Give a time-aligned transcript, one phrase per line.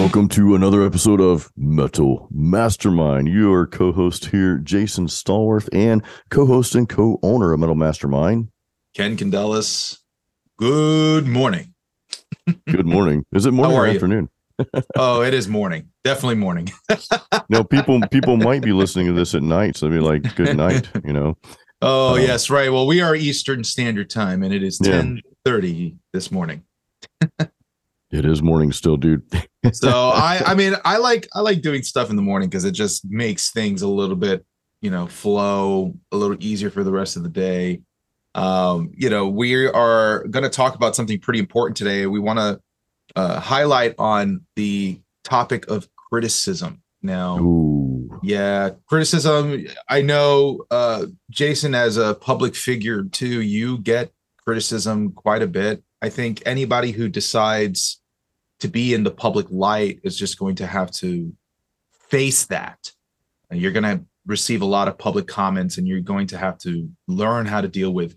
[0.00, 3.28] Welcome to another episode of Metal Mastermind.
[3.28, 8.48] Your co-host here, Jason Stallworth, and co-host and co-owner of Metal Mastermind,
[8.96, 9.98] Ken Candelas.
[10.58, 11.74] Good morning.
[12.66, 13.26] Good morning.
[13.34, 13.92] Is it morning or you?
[13.92, 14.30] afternoon?
[14.96, 15.88] Oh, it is morning.
[16.02, 16.68] Definitely morning.
[17.50, 20.56] No, people people might be listening to this at night, so they'd be like, "Good
[20.56, 21.36] night," you know.
[21.82, 22.72] Oh, Um, yes, right.
[22.72, 25.02] Well, we are Eastern Standard Time and it is Yeah.
[25.02, 26.64] 10:30 this morning.
[28.12, 29.22] It is morning still, dude.
[29.72, 32.72] So, I I mean, I like I like doing stuff in the morning cuz it
[32.72, 34.44] just makes things a little bit,
[34.80, 37.82] you know, flow a little easier for the rest of the day.
[38.34, 42.06] Um, you know, we are going to talk about something pretty important today.
[42.06, 42.60] We want to
[43.16, 46.82] uh, highlight on the topic of criticism.
[47.02, 49.66] Now, Ooh, Yeah, criticism.
[49.88, 54.12] I know, uh, Jason, as a public figure too, you get
[54.44, 55.82] criticism quite a bit.
[56.02, 57.99] I think anybody who decides
[58.60, 61.32] to be in the public light is just going to have to
[62.08, 62.92] face that.
[63.50, 66.58] And You're going to receive a lot of public comments, and you're going to have
[66.58, 68.16] to learn how to deal with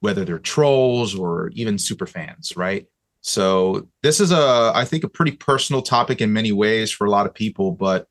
[0.00, 2.86] whether they're trolls or even super fans, right?
[3.20, 7.10] So this is a, I think, a pretty personal topic in many ways for a
[7.10, 8.06] lot of people, but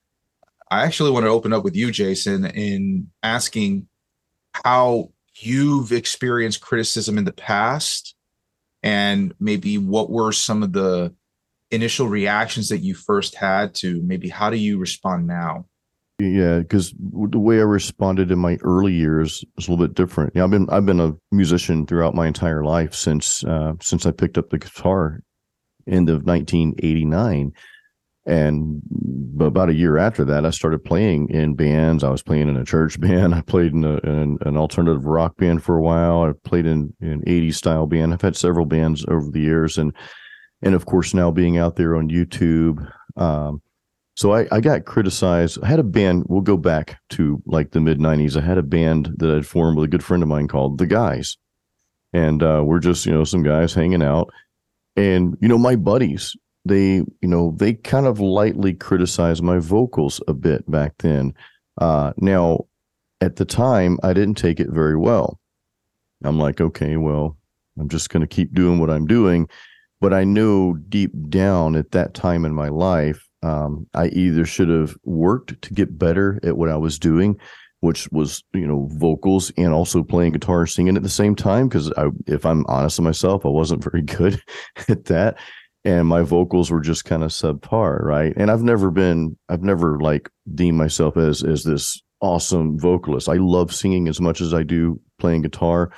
[0.72, 3.88] I actually want to open up with you, Jason, in asking
[4.66, 8.16] how you've experienced criticism in the past
[8.82, 11.14] and maybe what were some of the
[11.74, 15.66] initial reactions that you first had to maybe how do you respond now?
[16.20, 20.34] yeah, because the way I responded in my early years was a little bit different.
[20.36, 24.12] Yeah, I've been I've been a musician throughout my entire life since uh, since I
[24.12, 25.22] picked up the guitar,
[25.88, 27.52] end of 1989.
[28.26, 28.82] And
[29.38, 32.06] about a year after that, I started playing in bands.
[32.06, 33.36] I was playing in a church band.
[33.36, 36.24] I played in, a, in an alternative rock band for a while.
[36.24, 38.14] I played in an 80s style band.
[38.14, 39.94] I've had several bands over the years, and
[40.64, 42.90] and of course now being out there on YouTube.
[43.16, 43.62] Um,
[44.16, 45.58] so I, I got criticized.
[45.64, 46.26] I had a band.
[46.28, 48.38] We'll go back to like the mid 90s.
[48.38, 50.86] I had a band that I'd formed with a good friend of mine called The
[50.86, 51.38] Guys,
[52.14, 54.32] and uh, we're just you know some guys hanging out,
[54.96, 60.22] and you know my buddies they you know they kind of lightly criticized my vocals
[60.28, 61.34] a bit back then
[61.80, 62.66] uh now
[63.22, 65.40] at the time i didn't take it very well
[66.24, 67.38] i'm like okay well
[67.80, 69.48] i'm just going to keep doing what i'm doing
[70.04, 74.70] but i knew deep down at that time in my life um, i either should
[74.70, 77.40] have worked to get better at what i was doing
[77.84, 81.68] which was you know vocals and also playing guitar and singing at the same time
[81.68, 84.42] because i if i'm honest with myself i wasn't very good
[84.88, 85.38] at that.
[85.86, 88.32] And my vocals were just kind of subpar right?
[88.38, 93.28] And i've never been i've never like deemed myself as as this awesome vocalist.
[93.28, 95.92] I love singing as much as i do playing guitar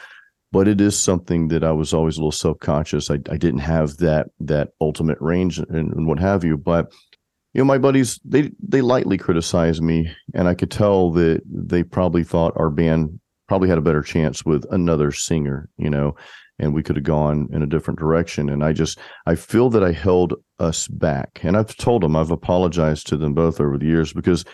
[0.56, 3.98] but it is something that i was always a little self-conscious i, I didn't have
[3.98, 6.92] that that ultimate range and, and what have you but
[7.54, 11.84] you know my buddies they they lightly criticized me and i could tell that they
[11.84, 16.16] probably thought our band probably had a better chance with another singer you know
[16.58, 19.84] and we could have gone in a different direction and i just I feel that
[19.84, 21.40] I held us back.
[21.44, 24.46] And I've told them, I've apologized to them both over the years because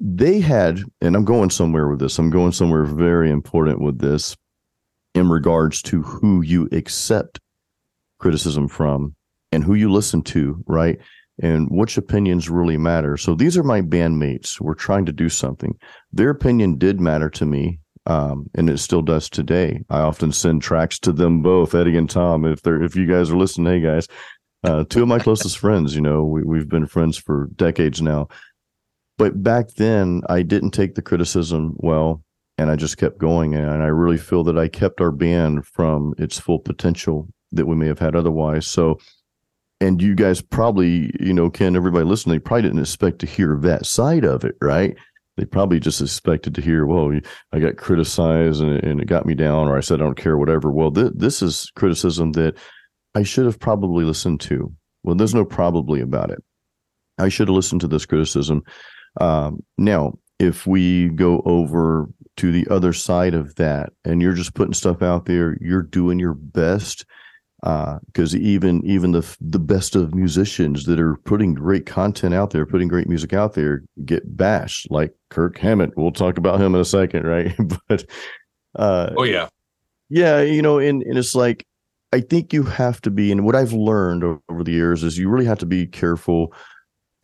[0.00, 4.36] they had, and I'm going somewhere with this, I'm going somewhere very important with this
[5.18, 7.38] in regards to who you accept
[8.18, 9.14] criticism from
[9.52, 10.98] and who you listen to, right?
[11.40, 13.16] And which opinions really matter.
[13.16, 14.60] So these are my bandmates.
[14.60, 15.78] We're trying to do something.
[16.12, 19.82] Their opinion did matter to me um, and it still does today.
[19.90, 22.46] I often send tracks to them both, Eddie and Tom.
[22.46, 24.08] If they're if you guys are listening, hey guys,
[24.64, 25.94] uh, two of my closest friends.
[25.94, 28.28] You know, we, we've been friends for decades now.
[29.18, 32.22] But back then, I didn't take the criticism well,
[32.58, 33.54] and I just kept going.
[33.54, 37.76] And I really feel that I kept our band from its full potential that we
[37.76, 38.66] may have had otherwise.
[38.66, 38.98] So.
[39.80, 43.86] And you guys probably, you know, Ken, everybody listening, probably didn't expect to hear that
[43.86, 44.96] side of it, right?
[45.38, 47.16] they probably just expected to hear, well,
[47.52, 50.36] I got criticized and, and it got me down, or I said I don't care,
[50.36, 50.72] whatever.
[50.72, 52.58] Well, th- this is criticism that
[53.14, 54.72] I should have probably listened to.
[55.04, 56.42] Well, there's no probably about it.
[57.18, 58.62] I should have listened to this criticism.
[59.20, 64.54] Um, now, if we go over to the other side of that, and you're just
[64.54, 67.04] putting stuff out there, you're doing your best
[67.60, 72.64] because even even the the best of musicians that are putting great content out there,
[72.64, 74.90] putting great music out there, get bashed.
[74.90, 77.54] Like Kirk Hammett, we'll talk about him in a second, right?
[77.88, 78.04] but
[78.76, 79.48] uh, Oh yeah.
[80.08, 81.66] yeah, you know, and and it's like
[82.12, 85.28] I think you have to be, and what I've learned over the years is you
[85.28, 86.54] really have to be careful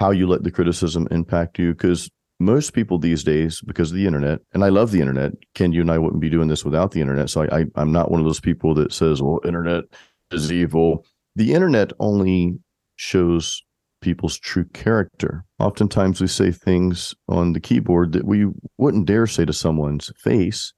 [0.00, 2.10] how you let the criticism impact you because
[2.40, 5.32] most people these days, because of the internet, and I love the internet.
[5.54, 7.30] Ken, you and I wouldn't be doing this without the internet.
[7.30, 9.84] So I, I I'm not one of those people that says, "Well, internet
[10.30, 12.58] is evil." The internet only
[12.96, 13.62] shows
[14.00, 15.44] people's true character.
[15.58, 18.46] Oftentimes we say things on the keyboard that we
[18.76, 20.72] wouldn't dare say to someone's face.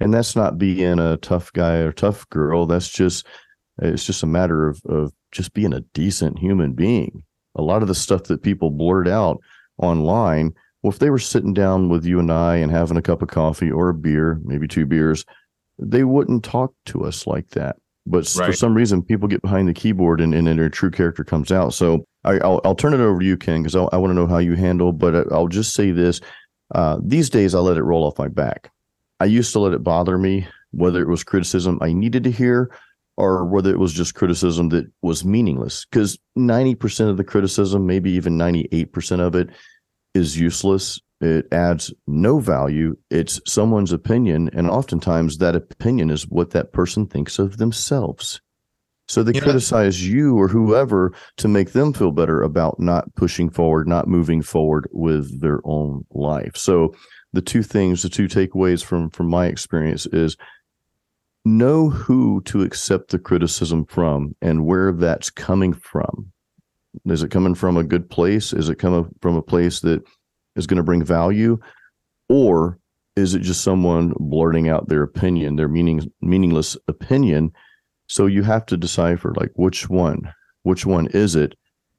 [0.00, 2.66] And that's not being a tough guy or tough girl.
[2.66, 3.26] That's just
[3.80, 7.24] it's just a matter of of just being a decent human being.
[7.56, 9.40] A lot of the stuff that people blurt out
[9.78, 10.52] online,
[10.82, 13.28] well, if they were sitting down with you and I and having a cup of
[13.28, 15.24] coffee or a beer, maybe two beers,
[15.78, 17.76] they wouldn't talk to us like that.
[18.06, 18.46] But right.
[18.46, 21.74] for some reason, people get behind the keyboard and, and their true character comes out.
[21.74, 24.26] So I, will I'll turn it over to you, Ken, because I want to know
[24.26, 24.92] how you handle.
[24.92, 26.20] But I'll just say this:
[26.74, 28.70] uh, these days, I let it roll off my back.
[29.20, 32.70] I used to let it bother me, whether it was criticism I needed to hear
[33.18, 35.84] or whether it was just criticism that was meaningless.
[35.84, 39.50] Because 90% of the criticism, maybe even 98% of it,
[40.18, 41.00] is useless.
[41.20, 42.96] It adds no value.
[43.10, 44.50] It's someone's opinion.
[44.52, 48.40] And oftentimes that opinion is what that person thinks of themselves.
[49.08, 53.88] So they criticize you or whoever to make them feel better about not pushing forward,
[53.88, 56.56] not moving forward with their own life.
[56.56, 56.94] So
[57.32, 60.36] the two things, the two takeaways from from my experience is
[61.46, 66.32] know who to accept the criticism from and where that's coming from.
[67.06, 68.52] Is it coming from a good place?
[68.52, 70.02] Is it coming from a place that
[70.56, 71.58] is going to bring value?
[72.28, 72.78] Or
[73.16, 77.52] is it just someone blurting out their opinion, their meaning, meaningless opinion?
[78.06, 80.32] So you have to decipher like which one,
[80.62, 81.54] which one is it?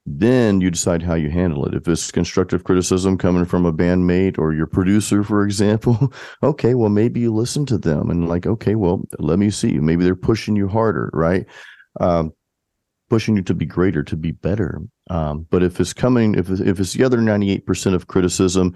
[0.06, 1.74] then you decide how you handle it.
[1.74, 6.12] If it's constructive criticism coming from a bandmate or your producer, for example,
[6.42, 9.78] okay, well, maybe you listen to them and like, okay, well, let me see.
[9.78, 11.46] Maybe they're pushing you harder, right?
[12.00, 12.32] Um,
[13.10, 14.80] pushing you to be greater, to be better.
[15.10, 18.74] Um, but if it's coming, if if it's the other 98% of criticism,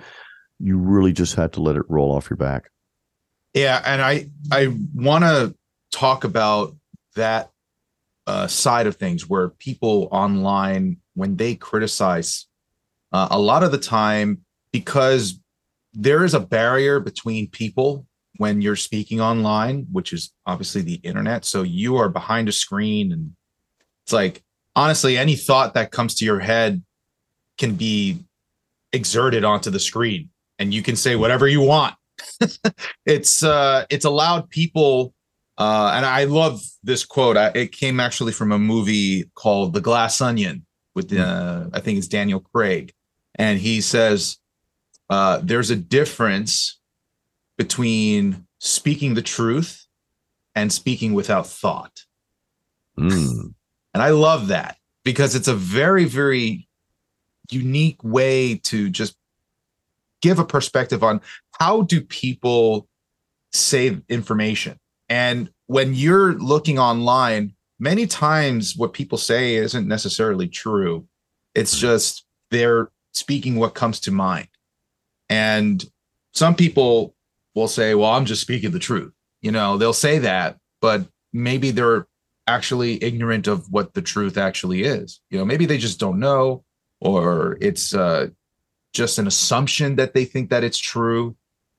[0.59, 2.71] you really just have to let it roll off your back.
[3.55, 3.81] Yeah.
[3.87, 5.55] And I, I want to
[5.93, 6.77] talk about
[7.15, 7.51] that
[8.27, 12.47] uh, side of things where people online when they criticize
[13.13, 14.41] uh, a lot of the time
[14.73, 15.39] because
[15.93, 18.07] there is a barrier between people
[18.39, 23.13] when you're speaking online which is obviously the internet so you are behind a screen
[23.13, 23.37] and
[24.05, 24.43] it's like
[24.77, 26.83] honestly any thought that comes to your head
[27.59, 28.19] can be
[28.93, 31.95] exerted onto the screen and you can say whatever you want
[33.07, 35.13] it's uh it's allowed people
[35.59, 39.81] uh and i love this quote I, it came actually from a movie called the
[39.81, 40.65] glass onion
[40.95, 42.93] with uh, I think it's Daniel Craig,
[43.35, 44.39] and he says
[45.11, 46.79] uh, there's a difference
[47.59, 49.87] between speaking the truth
[50.55, 52.01] and speaking without thought.
[52.99, 53.55] Mm.
[53.95, 56.69] And I love that because it's a very, very
[57.51, 59.17] unique way to just
[60.21, 61.21] give a perspective on
[61.61, 62.89] how do people
[63.53, 64.79] save information.
[65.09, 71.07] And when you're looking online, many times what people say isn't necessarily true.
[71.55, 71.83] It's mm-hmm.
[71.83, 74.49] just they're speaking what comes to mind.
[75.29, 75.85] And
[76.33, 77.15] some people
[77.55, 79.13] will say, well, I'm just speaking the truth.
[79.41, 82.07] You know, they'll say that, but maybe they're
[82.47, 85.21] actually ignorant of what the truth actually is.
[85.31, 86.65] You know, maybe they just don't know,
[87.01, 88.29] or it's uh,
[88.93, 91.37] just an assumption that they think that it's true.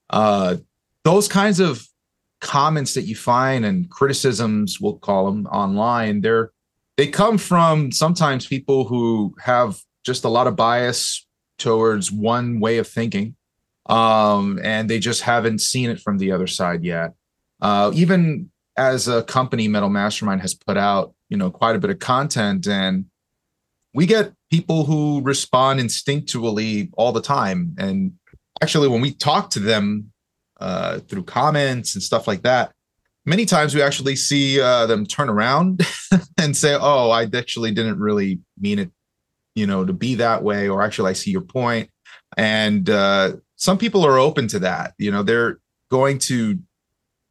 [0.09, 0.57] Uh,
[1.03, 1.88] those kinds of
[2.41, 6.51] comments that you find and criticisms we'll call them online they're
[6.98, 11.25] they come from sometimes people who have just a lot of bias
[11.57, 13.36] towards one way of thinking
[13.88, 17.13] um, and they just haven't seen it from the other side yet
[17.62, 21.89] uh, even as a company metal mastermind has put out you know quite a bit
[21.89, 23.05] of content and
[23.94, 28.12] we get people who respond instinctually all the time and
[28.62, 30.12] actually when we talk to them
[30.60, 32.72] uh, through comments and stuff like that.
[33.25, 35.82] Many times we actually see uh, them turn around
[36.38, 38.91] and say, "Oh, I actually didn't really mean it,
[39.55, 41.89] you know, to be that way," or "Actually, I see your point."
[42.38, 44.94] And uh, some people are open to that.
[45.00, 46.60] You know, they're going to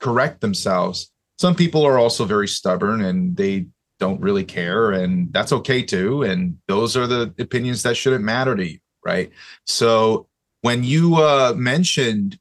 [0.01, 1.11] correct themselves.
[1.39, 3.67] Some people are also very stubborn and they
[4.01, 6.23] don't really care, and that's okay too.
[6.23, 9.31] And those are the opinions that shouldn't matter to you, right?
[9.67, 10.29] So
[10.63, 12.39] when you uh, mentioned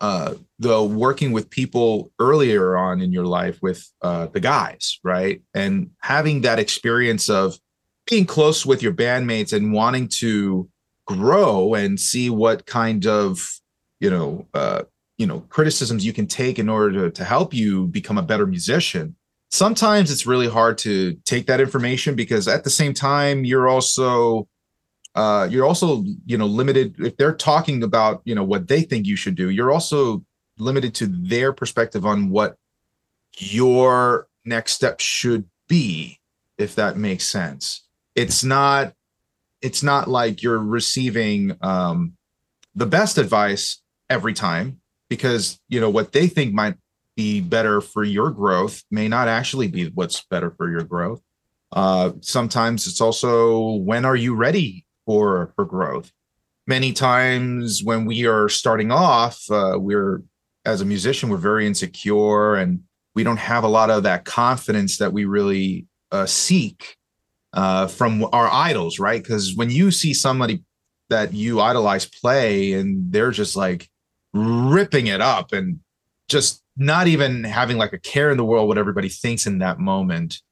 [0.00, 5.42] uh, the working with people earlier on in your life with uh, the guys, right?
[5.54, 7.58] And having that experience of
[8.06, 10.68] being close with your bandmates and wanting to
[11.06, 13.60] grow and see what kind of,
[14.00, 14.82] you know, uh,
[15.18, 18.46] you know, criticisms you can take in order to, to help you become a better
[18.46, 19.14] musician.
[19.50, 24.48] Sometimes it's really hard to take that information because at the same time, you're also
[25.14, 29.06] uh, you're also you know limited if they're talking about you know what they think
[29.06, 30.24] you should do you're also
[30.58, 32.56] limited to their perspective on what
[33.38, 36.20] your next step should be
[36.58, 38.92] if that makes sense it's not
[39.62, 42.14] it's not like you're receiving um
[42.74, 43.80] the best advice
[44.10, 46.74] every time because you know what they think might
[47.16, 51.20] be better for your growth may not actually be what's better for your growth
[51.72, 56.10] uh sometimes it's also when are you ready for for growth
[56.66, 60.22] many times when we are starting off uh we're
[60.64, 62.80] as a musician we're very insecure and
[63.14, 66.96] we don't have a lot of that confidence that we really uh, seek
[67.52, 69.22] uh, from our idols, right?
[69.22, 70.62] Because when you see somebody
[71.10, 73.88] that you idolize play and they're just like
[74.34, 75.80] ripping it up and
[76.28, 79.78] just not even having like a care in the world what everybody thinks in that
[79.78, 80.42] moment,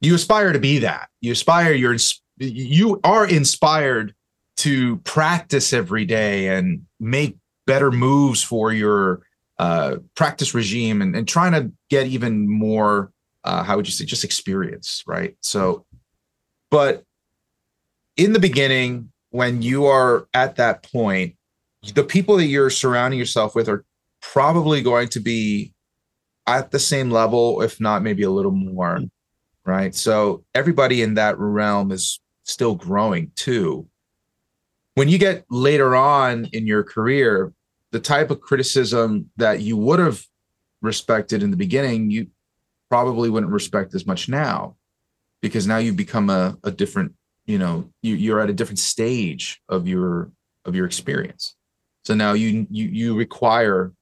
[0.00, 1.08] you aspire to be that.
[1.20, 1.72] You aspire.
[1.72, 1.96] You're
[2.38, 4.14] you are inspired
[4.58, 9.22] to practice every day and make better moves for your
[9.58, 13.10] uh, practice regime and, and trying to get even more
[13.44, 15.84] uh, how would you say just experience right so
[16.70, 17.04] but
[18.16, 21.35] in the beginning when you are at that point
[21.94, 23.84] the people that you're surrounding yourself with are
[24.20, 25.72] probably going to be
[26.46, 29.10] at the same level if not maybe a little more mm.
[29.64, 29.94] right?
[29.94, 33.88] So everybody in that realm is still growing too.
[34.94, 37.52] When you get later on in your career
[37.92, 40.22] the type of criticism that you would have
[40.82, 42.28] respected in the beginning, you
[42.90, 44.76] probably wouldn't respect as much now
[45.40, 47.14] because now you've become a, a different,
[47.46, 50.30] you know, you, you're at a different stage of your
[50.64, 51.55] of your experience.
[52.06, 53.92] So now you you you require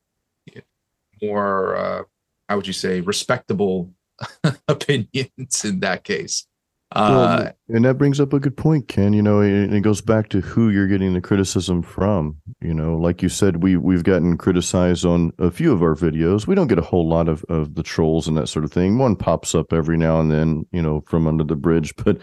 [1.22, 2.02] more uh
[2.50, 3.90] how would you say respectable
[4.68, 6.46] opinions in that case.
[6.92, 9.14] Uh, well, and that brings up a good point, Ken.
[9.14, 12.36] You know, it, it, goes back to who you're getting the criticism from.
[12.60, 16.46] You know, like you said, we we've gotten criticized on a few of our videos.
[16.46, 18.98] We don't get a whole lot of of the trolls and that sort of thing.
[18.98, 22.18] One pops up every now and then, you know, from under the bridge, but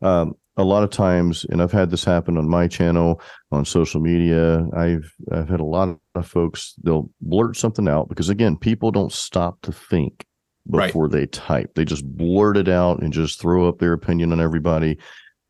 [0.00, 4.00] um, a lot of times, and I've had this happen on my channel on social
[4.00, 4.66] media.
[4.76, 9.12] I've I've had a lot of folks they'll blurt something out because again, people don't
[9.12, 10.26] stop to think
[10.70, 11.12] before right.
[11.12, 11.74] they type.
[11.74, 14.98] They just blurt it out and just throw up their opinion on everybody.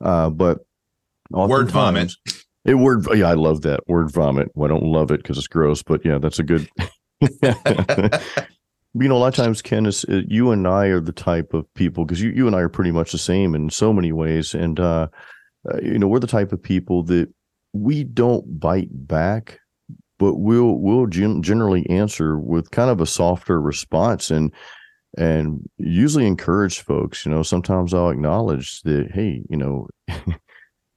[0.00, 0.59] Uh, but
[1.31, 2.12] word vomit.
[2.64, 4.49] It word yeah, I love that word vomit.
[4.55, 6.69] Well, I don't love it because it's gross, but yeah, that's a good.
[8.94, 11.54] you know, a lot of times, Ken, is uh, you and I are the type
[11.54, 14.12] of people because you you and I are pretty much the same in so many
[14.12, 15.09] ways, and uh,
[15.70, 17.32] uh, you know, we're the type of people that
[17.73, 19.61] we don't bite back,
[20.18, 24.52] but we'll we'll gen- generally answer with kind of a softer response and
[25.18, 29.88] and usually encourage folks you know sometimes i'll acknowledge that hey you know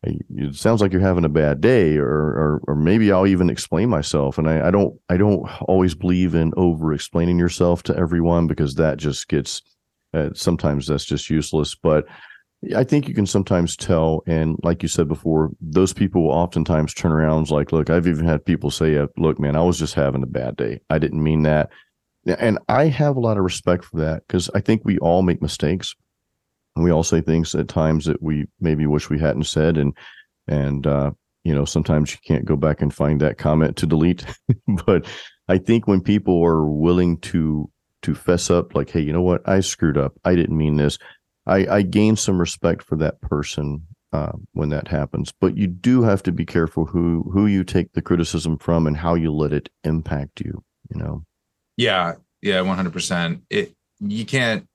[0.03, 3.89] it sounds like you're having a bad day or, or or maybe i'll even explain
[3.89, 4.38] myself.
[4.38, 8.75] And i, I don't i don't always believe in over explaining yourself to everyone because
[8.75, 9.62] that just gets
[10.13, 11.75] uh, sometimes that's just useless.
[11.75, 12.05] But
[12.75, 16.93] i think you can sometimes tell and like you said before those people will oftentimes
[16.93, 19.95] turn around like look i've even had people say uh, look man i was just
[19.95, 20.79] having a bad day.
[20.89, 21.69] I didn't mean that.
[22.25, 25.41] And I have a lot of respect for that because I think we all make
[25.41, 25.93] mistakes.
[26.75, 29.77] We all say things at times that we maybe wish we hadn't said.
[29.77, 29.95] And,
[30.47, 31.11] and, uh,
[31.43, 34.25] you know, sometimes you can't go back and find that comment to delete.
[34.85, 35.05] but
[35.47, 37.69] I think when people are willing to,
[38.03, 39.47] to fess up, like, hey, you know what?
[39.47, 40.13] I screwed up.
[40.23, 40.97] I didn't mean this.
[41.45, 45.33] I, I gain some respect for that person uh, when that happens.
[45.39, 48.95] But you do have to be careful who who you take the criticism from and
[48.95, 50.63] how you let it impact you.
[50.93, 51.25] You know.
[51.75, 53.41] Yeah, yeah, one hundred percent.
[53.49, 54.67] It you can't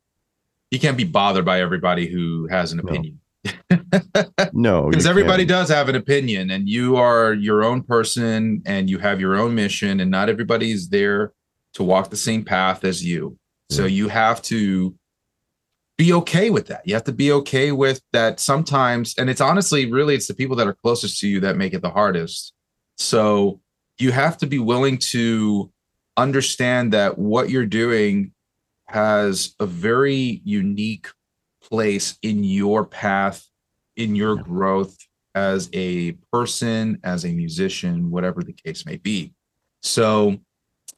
[0.71, 3.21] you can't be bothered by everybody who has an opinion.
[4.53, 5.49] no, because everybody can't.
[5.49, 9.55] does have an opinion, and you are your own person, and you have your own
[9.55, 11.33] mission, and not everybody is there
[11.75, 13.37] to walk the same path as you.
[13.71, 13.77] Yeah.
[13.77, 14.95] So you have to
[15.97, 16.87] be okay with that.
[16.87, 20.57] You have to be okay with that sometimes, and it's honestly really it's the people
[20.57, 22.53] that are closest to you that make it the hardest.
[22.97, 23.61] So
[23.99, 25.71] you have to be willing to
[26.17, 28.33] understand that what you're doing
[28.89, 31.09] has a very unique
[31.63, 33.47] place in your path,
[33.97, 34.97] in your growth
[35.35, 39.33] as a person, as a musician, whatever the case may be.
[39.83, 40.39] So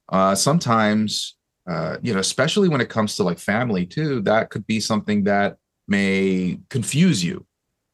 [0.09, 1.37] uh, sometimes,
[1.69, 5.25] uh, you know, especially when it comes to like family too, that could be something
[5.25, 5.57] that
[5.89, 7.45] may confuse you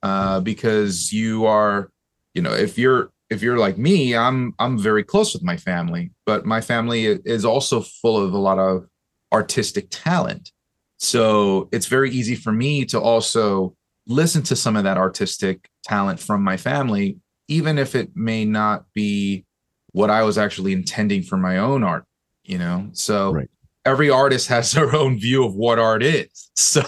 [0.02, 1.90] uh, because you are,
[2.34, 6.12] you know, if you're if you're like me, I'm I'm very close with my family,
[6.26, 8.86] but my family is also full of a lot of
[9.32, 10.52] artistic talent.
[10.98, 16.20] So it's very easy for me to also listen to some of that artistic talent
[16.20, 17.18] from my family,
[17.48, 19.44] even if it may not be
[19.92, 22.04] what I was actually intending for my own art,
[22.44, 22.88] you know?
[22.92, 23.50] So right.
[23.84, 26.50] every artist has their own view of what art is.
[26.58, 26.82] So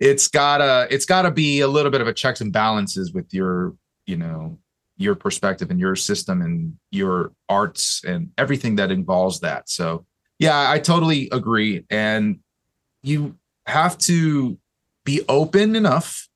[0.00, 3.74] it's gotta it's gotta be a little bit of a checks and balances with your,
[4.06, 4.58] you know,
[4.98, 9.70] your perspective and your system and your arts and everything that involves that.
[9.70, 10.04] So
[10.38, 11.84] yeah, I totally agree.
[11.90, 12.40] And
[13.02, 14.58] you have to
[15.04, 16.28] be open enough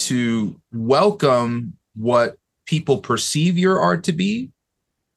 [0.00, 4.50] to welcome what people perceive your art to be,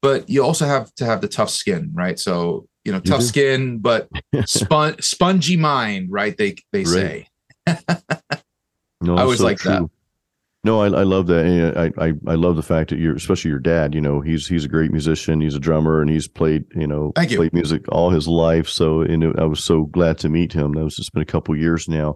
[0.00, 2.18] but you also have to have the tough skin, right?
[2.18, 3.26] So you know, tough do.
[3.26, 4.08] skin, but
[4.44, 6.36] spon- spongy mind, right?
[6.36, 7.28] They they say.
[9.04, 9.90] No, I always so like that.
[10.64, 11.44] No, I, I love that.
[11.44, 13.94] And I, I I love the fact that you're, especially your dad.
[13.94, 15.40] You know, he's he's a great musician.
[15.40, 17.36] He's a drummer, and he's played you know Thank you.
[17.36, 18.68] played music all his life.
[18.68, 20.72] So, and I was so glad to meet him.
[20.72, 22.14] That was it's been a couple years now.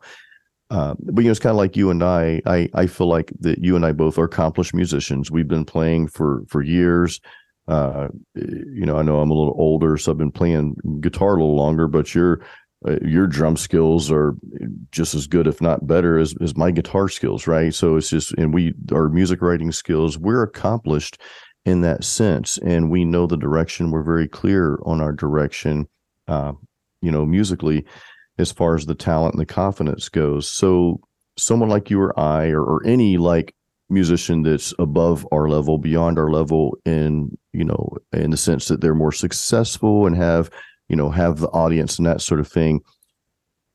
[0.70, 2.40] Uh, but you know, it's kind of like you and I.
[2.46, 5.28] I I feel like that you and I both are accomplished musicians.
[5.30, 7.20] We've been playing for for years.
[7.66, 11.40] Uh, you know, I know I'm a little older, so I've been playing guitar a
[11.40, 11.88] little longer.
[11.88, 12.42] But your
[12.86, 14.34] uh, your drum skills are
[14.92, 17.74] just as good, if not better, as, as my guitar skills, right?
[17.74, 21.18] So it's just, and we, our music writing skills, we're accomplished
[21.64, 23.90] in that sense, and we know the direction.
[23.90, 25.88] We're very clear on our direction,
[26.28, 26.52] uh,
[27.00, 27.84] you know, musically,
[28.38, 30.48] as far as the talent and the confidence goes.
[30.50, 31.00] So
[31.38, 33.54] someone like you or I, or, or any like
[33.88, 38.80] musician that's above our level, beyond our level, in you know, in the sense that
[38.80, 40.50] they're more successful and have
[40.88, 42.80] you know have the audience and that sort of thing.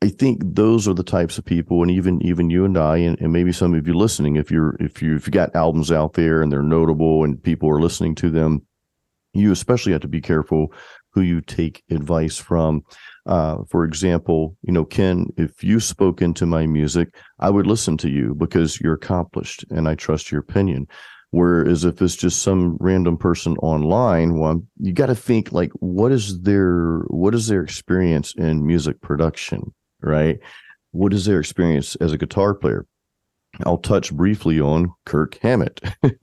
[0.02, 3.16] I think those are the types of people and even even you and i and,
[3.20, 6.14] and maybe some of you listening if you're if you if you got albums out
[6.14, 8.66] there and they're notable and people are listening to them
[9.32, 10.72] you especially have to be careful
[11.12, 12.82] who you take advice from.
[13.24, 17.96] Uh, for example you know ken if you spoke into my music i would listen
[17.96, 20.88] to you because you're accomplished and i trust your opinion
[21.32, 26.12] Whereas if it's just some random person online, well, you got to think like, what
[26.12, 29.72] is their what is their experience in music production,
[30.02, 30.38] right?
[30.90, 32.86] What is their experience as a guitar player?
[33.64, 35.80] I'll touch briefly on Kirk Hammett.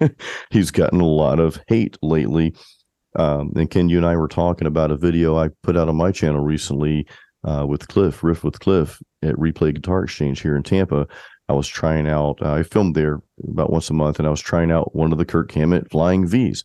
[0.51, 2.53] He's gotten a lot of hate lately.
[3.15, 5.95] Um, and Ken, you and I were talking about a video I put out on
[5.95, 7.07] my channel recently
[7.43, 11.07] uh, with Cliff, Riff with Cliff at Replay Guitar Exchange here in Tampa.
[11.49, 12.39] I was trying out.
[12.41, 15.17] Uh, I filmed there about once a month, and I was trying out one of
[15.17, 16.63] the Kirk Hammett Flying V's.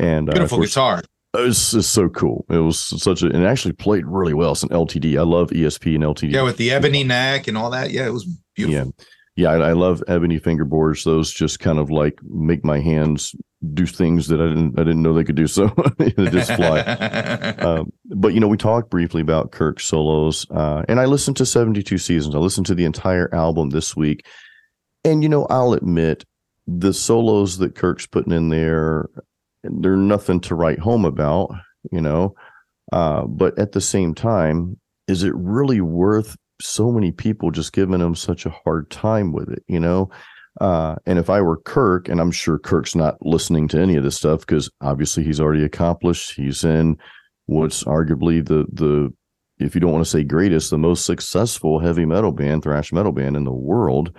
[0.00, 1.02] And uh, Beautiful course, guitar.
[1.34, 2.46] it was just so cool.
[2.48, 4.52] It was such a, and it actually played really well.
[4.52, 5.18] It's an LTD.
[5.18, 6.32] I love ESP and LTD.
[6.32, 7.90] Yeah, with the ebony neck and all that.
[7.90, 8.94] Yeah, it was beautiful.
[8.96, 9.04] Yeah.
[9.34, 11.04] Yeah, I, I love ebony fingerboards.
[11.04, 13.34] Those just kind of like make my hands
[13.74, 15.46] do things that I didn't I didn't know they could do.
[15.46, 15.68] So
[16.18, 16.80] just fly.
[17.58, 21.46] um, but you know, we talked briefly about Kirk solos, uh, and I listened to
[21.46, 22.34] 72 seasons.
[22.34, 24.26] I listened to the entire album this week,
[25.04, 26.24] and you know, I'll admit
[26.66, 29.08] the solos that Kirk's putting in there,
[29.62, 31.52] they're nothing to write home about.
[31.90, 32.34] You know,
[32.92, 38.00] uh, but at the same time, is it really worth so many people just giving
[38.00, 39.62] him such a hard time with it?
[39.68, 40.10] You know.
[40.60, 44.04] Uh, and if I were Kirk, and I'm sure Kirk's not listening to any of
[44.04, 46.34] this stuff because obviously he's already accomplished.
[46.34, 46.98] He's in
[47.46, 49.12] what's arguably the the
[49.58, 53.12] if you don't want to say greatest, the most successful heavy metal band, thrash metal
[53.12, 54.14] band in the world.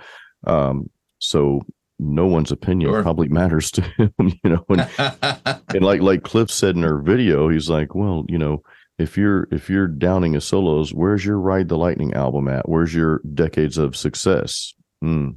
[0.46, 1.62] Um, so
[1.98, 3.02] no one's opinion Sure.
[3.02, 4.64] probably matters to him, you know.
[4.68, 4.88] And,
[5.68, 8.62] and like like Cliff said in her video, he's like, well, you know,
[8.98, 12.68] if you're if you're downing his solos, where's your Ride the Lightning album at?
[12.68, 14.74] Where's your decades of success?
[15.00, 15.30] Hmm.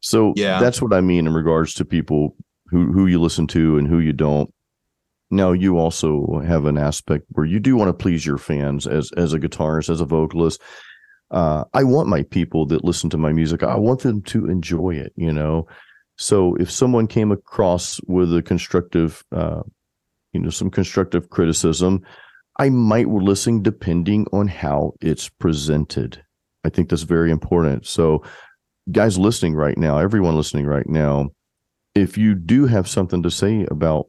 [0.00, 0.60] So Yeah.
[0.60, 2.36] that's what I mean in regards to people
[2.70, 4.52] who who you listen to and who you don't.
[5.30, 9.10] Now you also have an aspect where you do want to please your fans as
[9.16, 10.60] as a guitarist, as a vocalist.
[11.30, 13.62] Uh, I want my people that listen to my music.
[13.62, 15.12] I want them to enjoy it.
[15.16, 15.66] You know,
[16.16, 19.62] so if someone came across with a constructive, uh,
[20.32, 22.00] you know, some constructive criticism,
[22.58, 26.22] I might listen depending on how it's presented.
[26.64, 27.86] I think that's very important.
[27.86, 28.22] So,
[28.92, 31.28] guys listening right now, everyone listening right now,
[31.94, 34.06] if you do have something to say about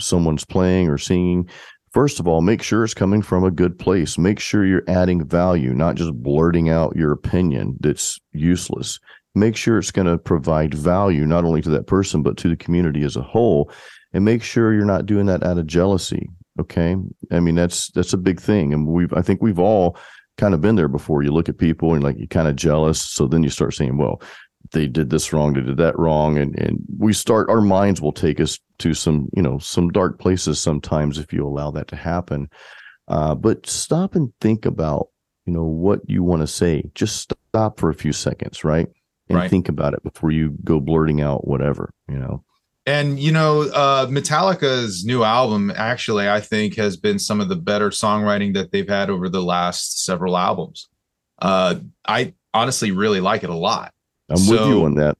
[0.00, 1.48] someone's playing or singing,
[1.92, 4.18] first of all, make sure it's coming from a good place.
[4.18, 8.98] Make sure you're adding value, not just blurting out your opinion that's useless.
[9.34, 12.56] Make sure it's going to provide value not only to that person, but to the
[12.56, 13.70] community as a whole.
[14.12, 16.28] And make sure you're not doing that out of jealousy.
[16.60, 16.96] Okay.
[17.30, 18.72] I mean, that's that's a big thing.
[18.72, 19.96] And we've I think we've all
[20.38, 21.22] kind of been there before.
[21.22, 23.02] You look at people and like you're kind of jealous.
[23.02, 24.22] So then you start saying, well,
[24.72, 26.38] they did this wrong, they did that wrong.
[26.38, 30.18] And and we start our minds will take us to some, you know, some dark
[30.18, 32.48] places sometimes if you allow that to happen.
[33.08, 35.08] Uh, but stop and think about,
[35.46, 36.84] you know, what you want to say.
[36.94, 38.88] Just stop for a few seconds, right?
[39.28, 39.50] And Right.
[39.50, 42.44] think about it before you go blurting out whatever, you know.
[42.88, 47.56] And you know, uh, Metallica's new album actually, I think, has been some of the
[47.56, 50.88] better songwriting that they've had over the last several albums.
[51.40, 53.92] Uh, I honestly really like it a lot.
[54.30, 55.16] I'm with you on that.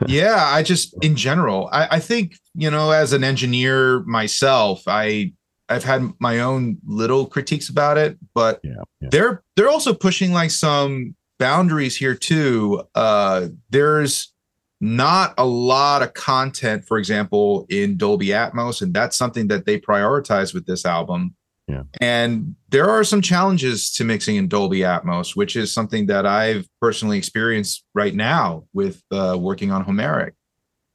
[0.08, 5.32] yeah i just in general I, I think you know as an engineer myself i
[5.68, 9.08] i've had my own little critiques about it but Yeah, yeah.
[9.10, 14.32] they're they're also pushing like some boundaries here too uh there's
[14.80, 19.80] not a lot of content for example in dolby atmos and that's something that they
[19.80, 21.34] prioritize with this album
[21.66, 21.84] Yeah.
[22.00, 26.68] and there are some challenges to mixing in Dolby Atmos, which is something that I've
[26.80, 30.34] personally experienced right now with uh, working on Homeric.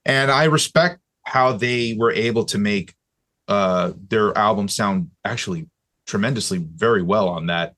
[0.06, 2.94] And I respect how they were able to make
[3.48, 5.67] uh, their album sound actually
[6.06, 7.74] tremendously very well on that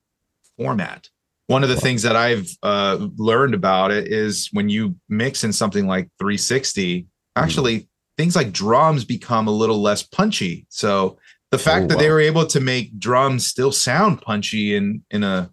[0.58, 1.08] format.
[1.46, 5.52] One of the things that I've uh, learned about it is when you mix in
[5.52, 10.66] something like 360, actually things like drums become a little less punchy.
[10.70, 11.18] So
[11.50, 15.22] the fact Oh, that they were able to make drums still sound punchy in in
[15.24, 15.50] a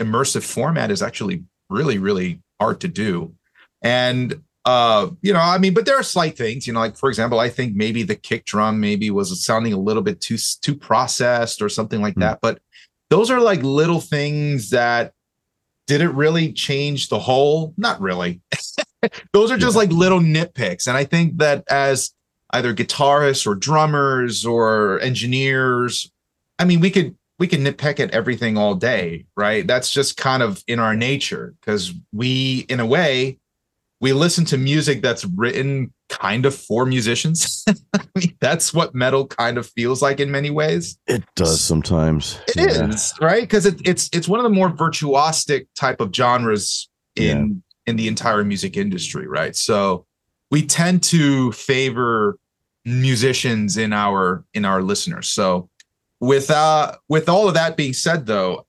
[0.00, 3.34] immersive format is actually really really hard to do.
[3.82, 7.10] And uh you know i mean but there are slight things you know like for
[7.10, 10.74] example i think maybe the kick drum maybe was sounding a little bit too too
[10.74, 12.20] processed or something like Hmm.
[12.20, 12.60] that but
[13.10, 15.12] those are like little things that
[15.86, 17.74] did it really change the whole?
[17.76, 18.40] Not really.
[19.32, 19.80] Those are just Yeah.
[19.80, 20.86] like little nitpicks.
[20.86, 22.10] And i think that as
[22.50, 26.10] either guitarists or drummers or engineers
[26.58, 29.66] i mean we could we can nitpick at everything all day right?
[29.66, 33.38] That's just kind of in our nature because we in a way
[34.00, 39.26] we listen to music that's written kind of for musicians I mean, that's what metal
[39.26, 42.38] kind of feels like in many ways It does sometimes.
[42.48, 42.88] It Yeah.
[42.88, 47.62] is right because it, it's it's one of the more virtuosic type of genres in
[47.86, 49.54] in the entire music industry, right?
[49.54, 50.06] So
[50.50, 52.38] we tend to favor
[52.84, 55.28] musicians in our in our listeners.
[55.28, 55.68] So
[56.20, 58.66] with uh with all of that being said, though,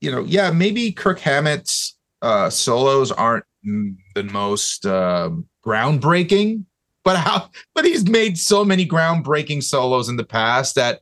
[0.00, 6.64] you know, yeah, maybe Kirk Hammett's uh, solos aren't the most um, groundbreaking,
[7.04, 11.00] but how but he's made so many groundbreaking solos in the past that